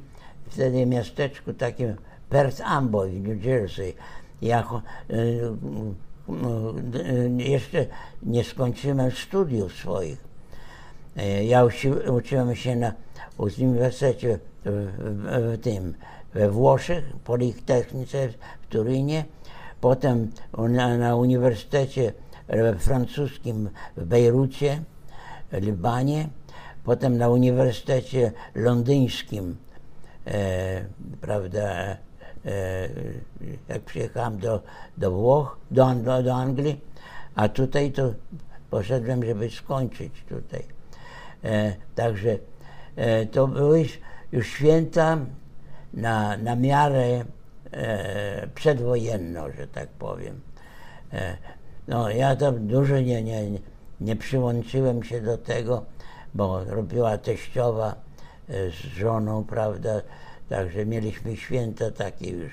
[0.50, 1.96] wtedy w miasteczku takim
[2.30, 3.94] Perth Amboy w New Jersey.
[4.42, 7.86] Ja y, y, y, jeszcze
[8.24, 10.18] nie skończyłem studiów swoich.
[11.18, 11.66] E, Ja
[12.08, 12.94] uczyłem się na
[13.38, 15.94] uniwersytecie w, w, w tym
[16.36, 18.30] we Włoszech, Politechnice
[18.62, 19.26] w Turynie,
[19.82, 22.14] potem na, na Uniwersytecie
[22.80, 24.84] Francuskim w Bejrucie,
[25.52, 26.30] Libanie,
[26.84, 29.58] potem na Uniwersytecie Londyńskim,
[30.28, 30.86] e,
[31.22, 31.98] prawda, e,
[33.68, 34.62] jak przyjechałem do,
[34.98, 36.82] do Włoch, do, Ang- do Anglii,
[37.36, 38.14] a tutaj to
[38.70, 40.64] poszedłem, żeby skończyć tutaj.
[41.44, 42.38] E, także
[42.96, 43.86] e, to były
[44.32, 45.18] już święta
[45.96, 47.26] na, na miarę
[47.72, 50.42] e, przedwojenną, że tak powiem.
[51.14, 51.38] E,
[51.88, 53.44] no ja tam dużo nie, nie,
[54.02, 55.86] nie przyłączyłem się do tego,
[56.34, 57.96] bo robiła teściowa
[58.50, 60.02] e, z żoną, prawda,
[60.50, 62.52] także mieliśmy święta takie już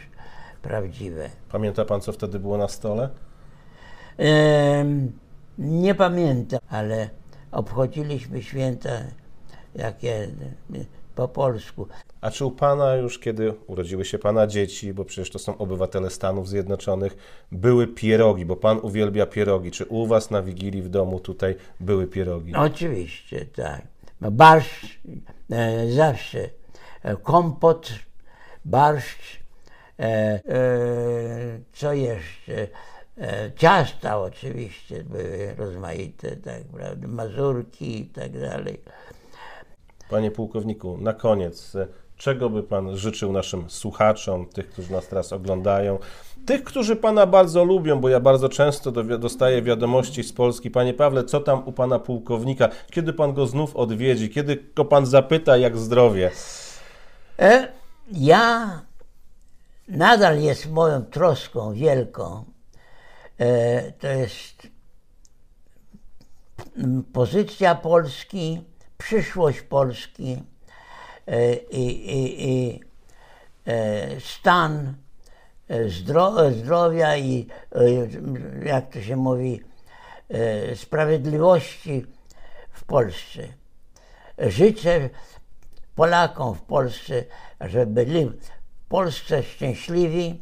[0.62, 1.30] prawdziwe.
[1.52, 3.08] Pamięta pan, co wtedy było na stole?
[4.18, 5.12] Em,
[5.58, 7.10] nie pamiętam, ale
[7.52, 8.90] obchodziliśmy święta
[9.74, 10.28] jakie
[11.14, 11.86] po polsku.
[12.20, 16.10] A czy u pana już, kiedy urodziły się pana dzieci, bo przecież to są obywatele
[16.10, 17.16] Stanów Zjednoczonych,
[17.52, 19.70] były pierogi, bo pan uwielbia pierogi.
[19.70, 22.54] Czy u was na Wigilii w domu tutaj były pierogi?
[22.54, 23.82] Oczywiście, tak.
[24.20, 25.00] No, Barszcz
[25.50, 26.48] e, zawsze.
[27.02, 27.92] E, kompot,
[28.64, 29.40] barszcz,
[29.98, 30.40] e, e,
[31.72, 32.68] co jeszcze?
[33.18, 37.08] E, ciasta oczywiście były rozmaite, tak, prawda?
[37.08, 38.80] Mazurki i tak dalej.
[40.12, 41.86] Panie pułkowniku, na koniec, e,
[42.16, 45.98] czego by pan życzył naszym słuchaczom, tych, którzy nas teraz oglądają,
[46.46, 51.24] tych, którzy pana bardzo lubią, bo ja bardzo często dostaję wiadomości z Polski, panie Pawle,
[51.24, 55.78] co tam u pana pułkownika, kiedy pan go znów odwiedzi, kiedy go pan zapyta, jak
[55.78, 56.30] zdrowie.
[57.38, 57.68] E,
[58.12, 58.80] ja
[59.88, 62.44] nadal jest moją troską wielką.
[63.38, 64.68] E, to jest
[67.12, 68.60] pozycja Polski,
[69.02, 70.42] przyszłość Polski
[71.26, 72.80] e, i, i, i
[73.66, 74.94] e, stan
[75.68, 77.46] e, zdro, zdrowia i
[78.64, 79.60] jak to się mówi,
[80.74, 82.06] sprawiedliwości
[82.72, 83.48] w Polsce.
[84.38, 85.10] Życzę
[85.94, 87.24] Polakom w Polsce,
[87.60, 90.40] żeby byli w Polsce szczęśliwi,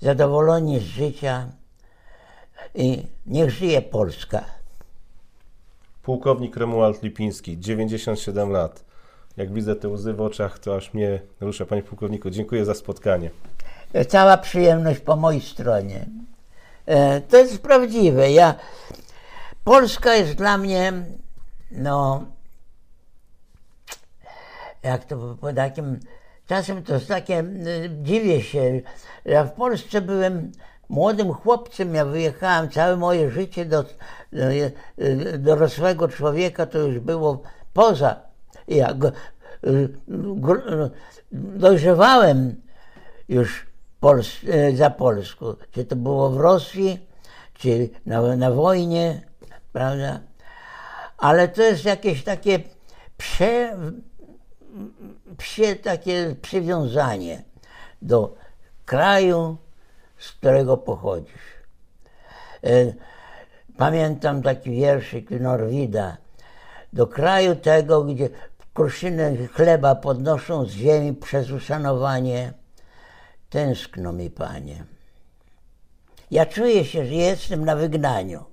[0.00, 1.48] zadowoleni z życia
[2.74, 4.55] i niech żyje Polska.
[6.06, 8.84] Pułkownik Romuald Lipiński, 97 lat.
[9.36, 11.66] Jak widzę te łzy w oczach, to aż mnie rusza.
[11.66, 13.30] Panie pułkowniku, dziękuję za spotkanie.
[14.08, 16.06] Cała przyjemność po mojej stronie.
[16.86, 18.32] E, To jest prawdziwe.
[18.32, 18.54] Ja,
[19.64, 20.92] Polska jest dla mnie,
[21.70, 22.24] no,
[24.82, 26.00] jak to po takim,
[26.48, 28.80] czasem to jest takie, y, dziwię się.
[29.24, 30.52] Ja w Polsce byłem
[30.88, 33.84] młodym chłopcem, ja wyjechałem całe moje życie do,
[34.32, 34.50] do
[34.98, 38.20] y, dorosłego człowieka, to już było poza.
[38.68, 38.94] Ja
[40.08, 40.90] gr-
[41.32, 42.62] dojrzewałem
[43.28, 43.66] już
[44.00, 45.54] Pols e, za Polską.
[45.70, 47.06] Czy to było w Rosji,
[47.54, 49.22] czy na, na wojnie,
[49.72, 50.20] prawda?
[51.18, 52.60] Ale to jest jakieś takie
[53.16, 53.76] prze,
[55.38, 57.42] psie, takie przywiązanie
[58.02, 58.34] do
[58.84, 59.56] kraju,
[60.18, 61.56] z którego pochodzisz.
[62.64, 62.92] E,
[63.76, 66.16] Pamiętam taki wierszyk Norwida.
[66.92, 68.28] Do kraju tego, gdzie
[68.74, 72.52] kruszynę chleba podnoszą z ziemi przez uszanowanie,
[73.50, 74.84] tęskno mi, Panie.
[76.30, 78.44] Ja czuję się, że jestem na wygnaniu.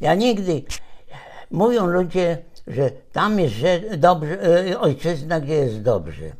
[0.00, 0.62] Ja nigdy,
[1.50, 6.32] mówią ludzie, że tam jest że dobrze, e, ojczyzna, gdzie jest dobrze.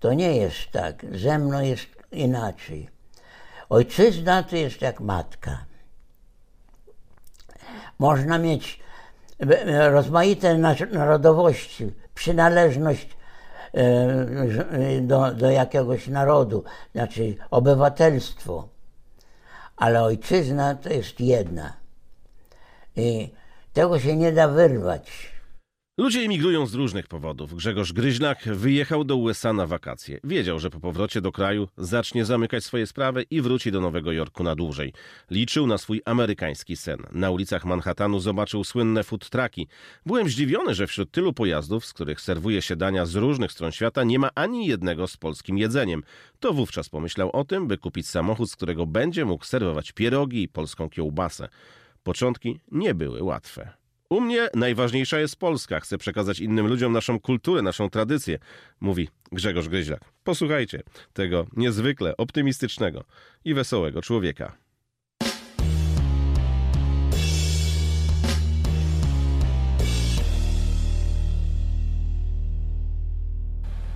[0.00, 1.06] To nie jest tak.
[1.14, 2.88] Ze mną jest inaczej.
[3.68, 5.64] Ojczyzna to jest jak matka.
[7.98, 8.80] Można mieć
[9.40, 10.58] e, rozmaite
[10.92, 13.16] narodowości, przynależność
[13.74, 18.68] e, do, do jakiegoś narodu, znaczy obywatelstwo.
[19.76, 21.72] Ale ojczyzna to jest jedna.
[22.96, 23.34] I
[23.72, 25.33] tego się nie da wyrwać.
[25.98, 27.54] Ludzie emigrują z różnych powodów.
[27.54, 30.20] Grzegorz Gryźlak wyjechał do USA na wakacje.
[30.24, 34.42] Wiedział, że po powrocie do kraju zacznie zamykać swoje sprawy i wróci do Nowego Jorku
[34.42, 34.92] na dłużej.
[35.30, 36.98] Liczył na swój amerykański sen.
[37.12, 39.68] Na ulicach Manhattanu zobaczył słynne food trucki.
[40.06, 44.04] Byłem zdziwiony, że wśród tylu pojazdów, z których serwuje się dania z różnych stron świata,
[44.04, 46.02] nie ma ani jednego z polskim jedzeniem.
[46.40, 50.48] To wówczas pomyślał o tym, by kupić samochód, z którego będzie mógł serwować pierogi i
[50.48, 51.48] polską kiełbasę.
[52.02, 53.83] Początki nie były łatwe.
[54.14, 55.80] U mnie najważniejsza jest Polska.
[55.80, 58.38] Chcę przekazać innym ludziom naszą kulturę, naszą tradycję,
[58.80, 60.00] mówi Grzegorz Gryźlak.
[60.24, 63.04] Posłuchajcie tego niezwykle optymistycznego
[63.44, 64.56] i wesołego człowieka.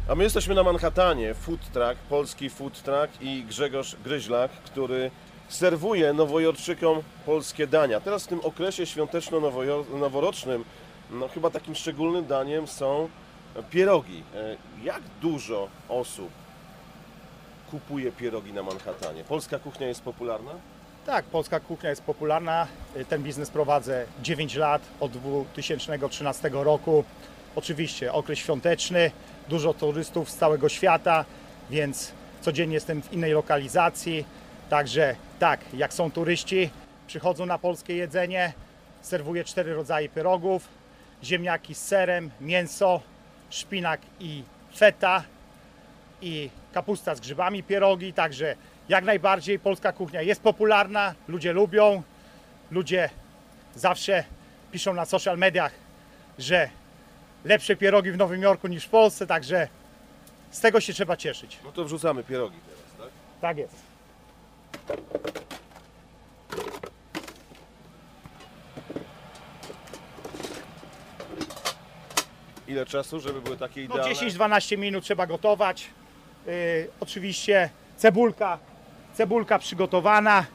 [0.08, 5.10] A my jesteśmy na Manhattanie, food truck, polski food truck i Grzegorz Gryźlak, który
[5.48, 8.00] serwuje nowojorczykom polskie dania.
[8.00, 10.64] Teraz w tym okresie świąteczno-noworocznym,
[11.10, 13.08] no chyba takim szczególnym daniem są
[13.70, 14.22] pierogi.
[14.34, 16.30] E, Jak dużo osób
[17.70, 19.24] kupuje pierogi na Manhattanie?
[19.24, 20.50] Polska kuchnia jest popularna?
[21.06, 22.66] Tak, polska kuchnia jest popularna.
[23.08, 27.04] Ten biznes prowadzę 9 lat, od 2013 roku.
[27.56, 29.10] Oczywiście okres świąteczny,
[29.48, 31.24] dużo turystów z całego świata,
[31.70, 34.24] więc codziennie jestem w innej lokalizacji.
[34.68, 36.70] Także tak, jak są turyści,
[37.06, 38.52] przychodzą na polskie jedzenie,
[39.02, 40.68] serwuję cztery rodzaje pierogów,
[41.24, 43.00] ziemniaki z serem, mięso,
[43.50, 44.42] szpinak i
[44.76, 45.22] feta
[46.22, 48.56] i kapusta z grzybami pierogi, także
[48.88, 52.02] jak najbardziej polska kuchnia jest popularna, ludzie lubią,
[52.70, 53.10] ludzie
[53.74, 54.24] zawsze
[54.72, 55.72] piszą na social mediach,
[56.38, 56.68] że
[57.44, 59.68] lepsze pierogi w Nowym Jorku niż w Polsce, także
[60.50, 61.58] z tego się trzeba cieszyć.
[61.64, 63.40] No to wrzucamy pierogi teraz, tak?
[63.40, 63.87] Tak jest.
[72.68, 74.14] Ile czasu, żeby były takie No idealne?
[74.14, 75.90] 10-12 minut trzeba gotować.
[76.46, 76.52] Yy,
[77.00, 78.58] oczywiście cebulka,
[79.14, 80.46] cebulka przygotowana,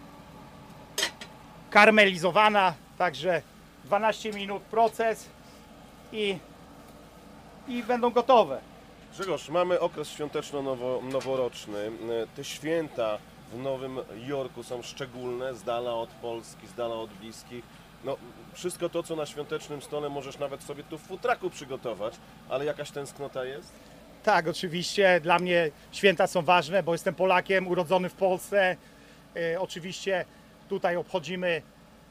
[1.69, 3.41] karmelizowana, także
[3.85, 5.29] 12 minut proces
[6.11, 6.37] i,
[7.67, 8.61] i będą gotowe.
[9.13, 11.91] Grzegorz, mamy okres świąteczno-noworoczny.
[12.35, 13.17] Te święta
[13.53, 17.65] w Nowym Jorku są szczególne, z dala od Polski, z dala od bliskich.
[18.03, 18.17] No,
[18.53, 22.13] wszystko to, co na świątecznym stole możesz nawet sobie tu w futraku przygotować,
[22.49, 23.71] ale jakaś tęsknota jest?
[24.23, 28.77] Tak, oczywiście dla mnie święta są ważne, bo jestem Polakiem, urodzony w Polsce.
[29.35, 30.25] E, oczywiście
[30.69, 31.61] tutaj obchodzimy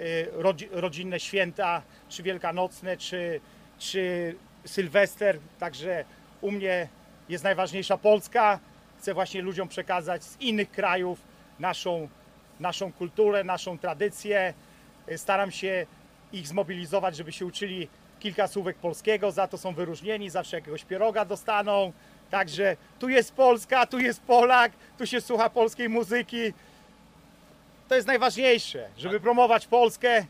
[0.00, 3.40] e, rodzi, rodzinne święta, czy wielkanocne, czy,
[3.78, 4.34] czy
[4.64, 5.38] Sylwester.
[5.58, 6.04] Także
[6.40, 6.88] u mnie
[7.28, 8.58] jest najważniejsza Polska.
[8.98, 11.31] Chcę właśnie ludziom przekazać z innych krajów
[11.66, 12.08] naszą,
[12.60, 14.54] naszą kulturę, naszą tradycję.
[15.06, 15.86] E, Staram się
[16.32, 17.88] ich zmobilizować, żeby się uczyli
[18.20, 21.92] kilka słówek polskiego, za to są wyróżnieni, zawsze jakiegoś pieroga dostaną.
[22.30, 26.52] Także tu jest Polska, tu jest Polak, tu się słucha polskiej muzyki.
[27.88, 30.26] To jest najważniejsze, żeby promować Polskę,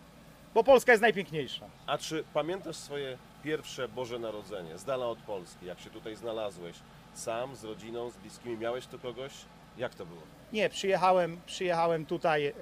[0.54, 1.66] bo Polska jest najpiękniejsza.
[1.86, 6.76] A czy pamiętasz swoje pierwsze Boże Narodzenie, z dala od Polski, jak się tutaj znalazłeś?
[7.14, 9.32] Sam, z rodziną, z bliskimi, miałeś tu kogoś?
[9.78, 10.22] Jak to było?
[10.52, 12.54] Nie, przyjechałem, przyjechałem tutaj e,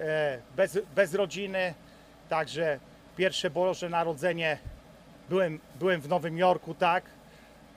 [0.57, 1.75] bez, bez rodziny,
[2.29, 2.81] także
[3.17, 4.59] pierwsze Boże Narodzenie
[5.29, 7.05] byłem, byłem w Nowym Jorku, tak.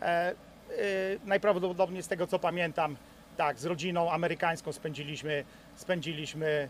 [0.01, 0.35] E, e,
[1.25, 2.97] najprawdopodobniej z tego co pamiętam,
[3.37, 5.43] tak, z rodziną amerykańską spędziliśmy,
[5.75, 6.69] spędziliśmy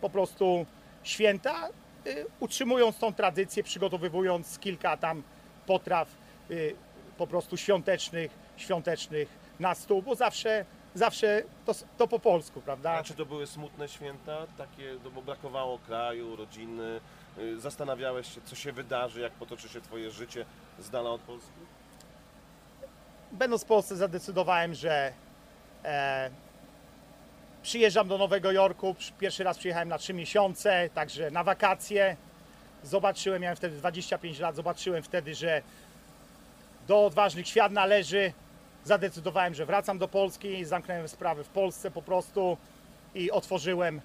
[0.00, 0.66] po prostu
[1.02, 1.68] święta,
[2.40, 5.22] utrzymując tą tradycję, przygotowywując kilka tam
[5.66, 6.08] potraw
[7.18, 9.28] po prostu świątecznych, świątecznych
[9.60, 10.64] na stół, bo zawsze,
[10.98, 12.90] zawsze to, to po polsku, prawda?
[12.90, 17.00] A czy to były smutne święta, takie, no bo brakowało kraju, rodziny?
[17.38, 20.44] y, Zastanawiałeś się, co się wydarzy, jak potoczy się twoje życie
[20.78, 21.50] z dala od Polski?
[23.32, 25.12] będąc w Polsce zadecydowałem, że
[25.84, 26.30] e,
[27.62, 28.94] przyjeżdżam do Nowego Jorku.
[28.94, 32.16] Przy- Pierwszy raz przyjechałem na 3 miesiące, także na wakacje.
[32.82, 35.62] Zobaczyłem, miałem wtedy 25 lat, zobaczyłem wtedy, że
[36.88, 38.32] do odważnych świat należy.
[38.86, 42.56] Zadecydowałem, że wracam do Polski, zamknąłem sprawy w Polsce po prostu
[43.14, 44.00] i otworzyłem,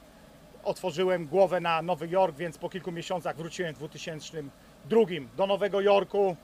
[0.63, 4.99] otworzyłem głowę na Nowy Jork, więc po kilku miesiącach wróciłem w 2002
[5.37, 6.35] do Nowego Jorku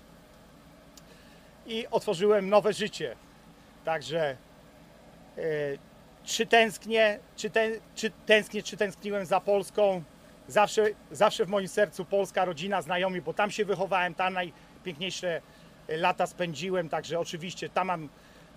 [1.66, 3.16] i otworzyłem nowe życie.
[3.86, 4.38] Także
[5.38, 5.42] e,
[6.24, 10.04] czy tęsknię, czy, ten, czy tęsknię, czy tęskniłem za Polską?
[10.48, 15.42] Zawsze, zawsze w moim sercu Polska, rodzina, znajomi, bo tam się wychowałem, tam najpiękniejsze
[15.88, 18.10] lata spędziłem, także oczywiście tam mam,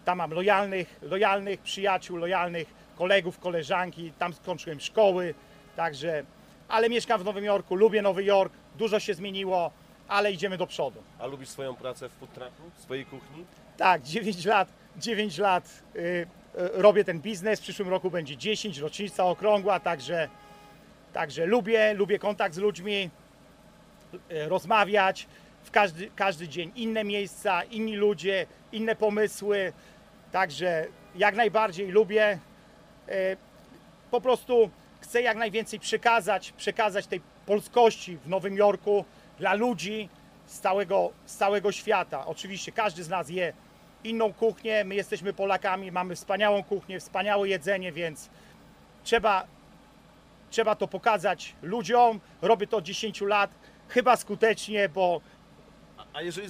[0.04, 5.34] tam mam lojalnych, lojalnych przyjaciół, lojalnych kolegów, koleżanki, tam skończyłem szkoły,
[5.76, 6.24] także,
[6.68, 9.70] ale mieszkam w Nowym Jorku, lubię Nowy Jork, dużo się zmieniło,
[10.08, 11.02] ale idziemy do przodu.
[11.18, 13.44] A lubisz swoją pracę w food trucku, w swojej kuchni?
[13.76, 17.60] Tak, 9 lat, 9 lat y, y, robię ten biznes.
[17.60, 20.28] W przyszłym roku będzie 10, rocznica okrągła, także,
[21.12, 23.10] także lubię, lubię kontakt z ludźmi,
[24.14, 25.26] y, rozmawiać.
[25.62, 29.72] W każdy, każdy dzień inne miejsca, inni ludzie, inne pomysły.
[30.32, 32.38] Także jak najbardziej lubię.
[33.08, 33.36] Y,
[34.10, 39.04] Po prostu chcę jak najwięcej przekazać, przekazać tej polskości w Nowym Jorku,
[39.38, 40.08] dla ludzi
[40.46, 42.26] z całego, z całego świata.
[42.26, 43.52] Oczywiście każdy z nas je
[44.04, 48.28] inną kuchnię, my jesteśmy Polakami, mamy wspaniałą kuchnię, wspaniałe jedzenie, więc
[49.04, 49.44] trzeba,
[50.50, 52.20] trzeba to pokazać ludziom.
[52.42, 53.50] Robię to od 10 lat,
[53.88, 55.20] chyba skutecznie, bo
[56.12, 56.48] A jeżeli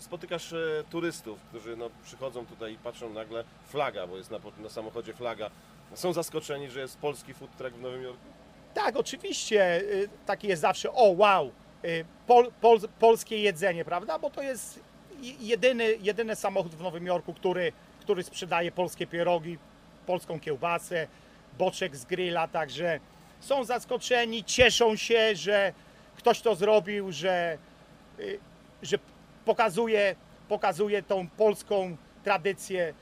[0.00, 4.68] spotykasz e, turystów, którzy no, przychodzą tutaj i patrzą nagle flaga, bo jest na, na
[4.68, 5.50] samochodzie flaga,
[5.94, 8.24] są zaskoczeni, że jest polski food truck w Nowym Jorku?
[8.74, 11.50] Tak, oczywiście, y, takie jest zawsze, o wow,
[11.84, 14.18] y, pol, pol, polskie jedzenie, prawda?
[14.18, 14.80] Bo to jest
[15.20, 19.58] je- jedyny, jedyny samochód w Nowym Jorku, który, który sprzedaje polskie pierogi,
[20.06, 21.06] polską kiełbasę,
[21.58, 23.00] boczek z grilla, także
[23.40, 25.72] są zaskoczeni, cieszą się, że
[26.16, 27.58] ktoś to zrobił, że,
[28.20, 28.38] y,
[28.82, 28.98] że
[29.44, 30.16] pokazuje,
[30.48, 32.94] pokazuje tą polską tradycję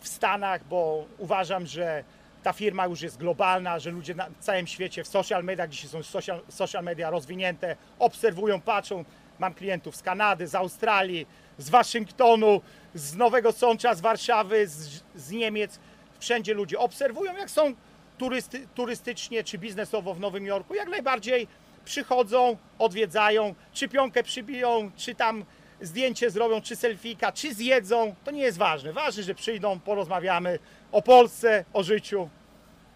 [0.00, 2.04] w Stanach, bo uważam, że
[2.42, 6.02] ta firma już jest globalna, że ludzie na całym świecie w social mediach, dzisiaj są
[6.02, 9.04] social, social media rozwinięte, obserwują, patrzą.
[9.38, 11.26] Mam klientów z Kanady, z Australii,
[11.58, 12.60] z Waszyngtonu,
[12.94, 15.78] z Nowego Sącza, z Warszawy, z, z Niemiec.
[16.18, 17.74] Wszędzie ludzie obserwują, jak są
[18.18, 20.74] turysty, turystycznie czy biznesowo w Nowym Jorku.
[20.74, 21.48] Jak najbardziej
[21.84, 25.44] przychodzą, odwiedzają, czy pionkę przybiją, czy tam
[25.80, 28.14] zdjęcie zrobią, czy selfika, czy zjedzą.
[28.24, 28.92] To nie jest ważne.
[28.92, 30.58] Ważne, że przyjdą, porozmawiamy
[30.92, 32.28] o Polsce, o życiu.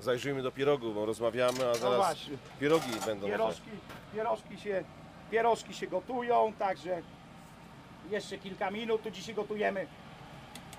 [0.01, 2.36] Zajrzyjmy do pierogu, bo rozmawiamy, a zaraz właśnie.
[2.61, 3.26] pierogi będą.
[3.26, 3.70] Pierożki,
[4.14, 4.84] pierożki, się,
[5.30, 7.03] pierożki się gotują, także
[8.11, 9.03] jeszcze kilka minut.
[9.03, 9.86] Tu dzisiaj gotujemy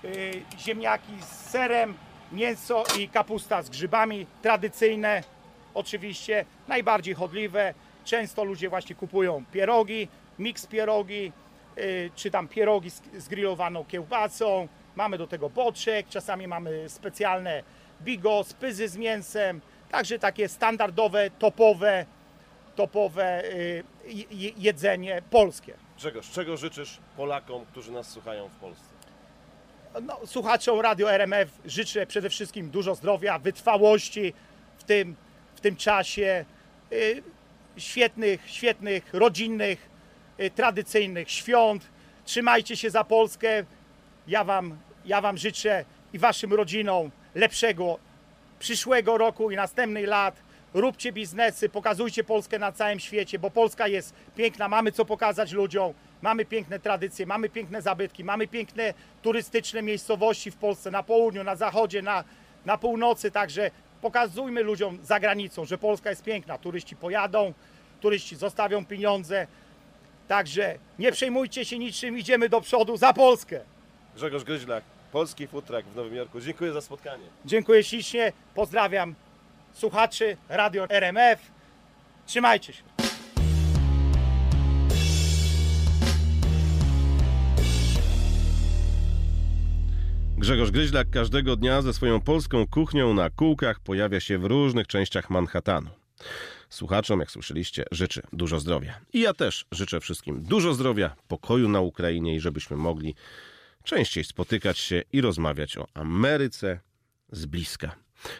[0.04, 1.94] y, ziemniaki z serem,
[2.32, 4.26] mięso i kapusta z grzybami.
[4.42, 5.22] Tradycyjne,
[5.74, 7.74] oczywiście, najbardziej chodliwe.
[8.04, 11.32] Często ludzie właśnie kupują pierogi, miks pierogi,
[11.78, 14.68] y, czy tam pierogi z, grillowaną kiełbasą.
[14.96, 17.62] Mamy do tego boczek, czasami mamy specjalne
[18.02, 19.60] bigos, pyzy z mięsem.
[19.90, 22.06] Także takie standardowe, topowe,
[22.76, 23.84] topowe y,
[24.30, 25.74] je- jedzenie polskie.
[25.96, 28.84] Grzegorz, czego życzysz Polakom, którzy nas słuchają w Polsce?
[30.02, 34.32] No, słuchaczom Radio RMF życzę przede wszystkim dużo zdrowia, wytrwałości
[34.78, 35.16] w tym,
[35.54, 36.44] w tym czasie,
[36.92, 37.22] y,
[37.76, 39.88] świetnych, świetnych, rodzinnych,
[40.40, 41.86] y, tradycyjnych świąt.
[42.24, 43.64] Trzymajcie się za Polskę.
[44.28, 47.98] Ja wam, ja wam życzę i Waszym rodzinom lepszego
[48.58, 50.42] przyszłego roku i następnych lat.
[50.74, 55.94] Róbcie biznesy, pokazujcie Polskę na całym świecie, bo Polska jest piękna, mamy co pokazać ludziom,
[56.22, 61.56] mamy piękne tradycje, mamy piękne zabytki, mamy piękne turystyczne miejscowości w Polsce, na południu, na
[61.56, 62.24] zachodzie, na,
[62.64, 63.70] na północy, także
[64.02, 66.58] pokazujmy ludziom za granicą, że Polska jest piękna.
[66.58, 67.54] Turyści pojadą,
[68.00, 69.46] turyści zostawią pieniądze,
[70.28, 73.60] także nie przejmujcie się niczym, idziemy do przodu za Polskę.
[74.16, 76.40] Grzegorz Gryźlak, polski truck w Nowym Jorku.
[76.40, 77.24] Dziękuję za spotkanie.
[77.44, 79.14] Dziękuję ślicznie, pozdrawiam
[79.72, 81.40] słuchaczy Radio RMF.
[82.26, 82.82] Trzymajcie się.
[90.40, 95.30] Grzegorz Gryźlak każdego dnia ze swoją polską kuchnią na kółkach pojawia się w różnych częściach
[95.30, 95.90] Manhattanu.
[96.68, 99.00] Słuchaczom, jak słyszeliście, życzę dużo zdrowia.
[99.12, 103.14] I ja też życzę wszystkim dużo zdrowia, pokoju na Ukrainie i żebyśmy mogli
[103.84, 106.80] częściej spotykać się i rozmawiać o Ameryce
[107.32, 107.96] z bliska.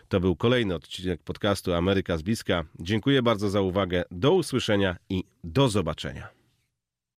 [0.09, 2.65] To był kolejny odcinek podcastu Ameryka z bliska.
[2.79, 4.05] Dziękuję bardzo za uwagę.
[4.11, 6.40] Do usłyszenia i do zobaczenia.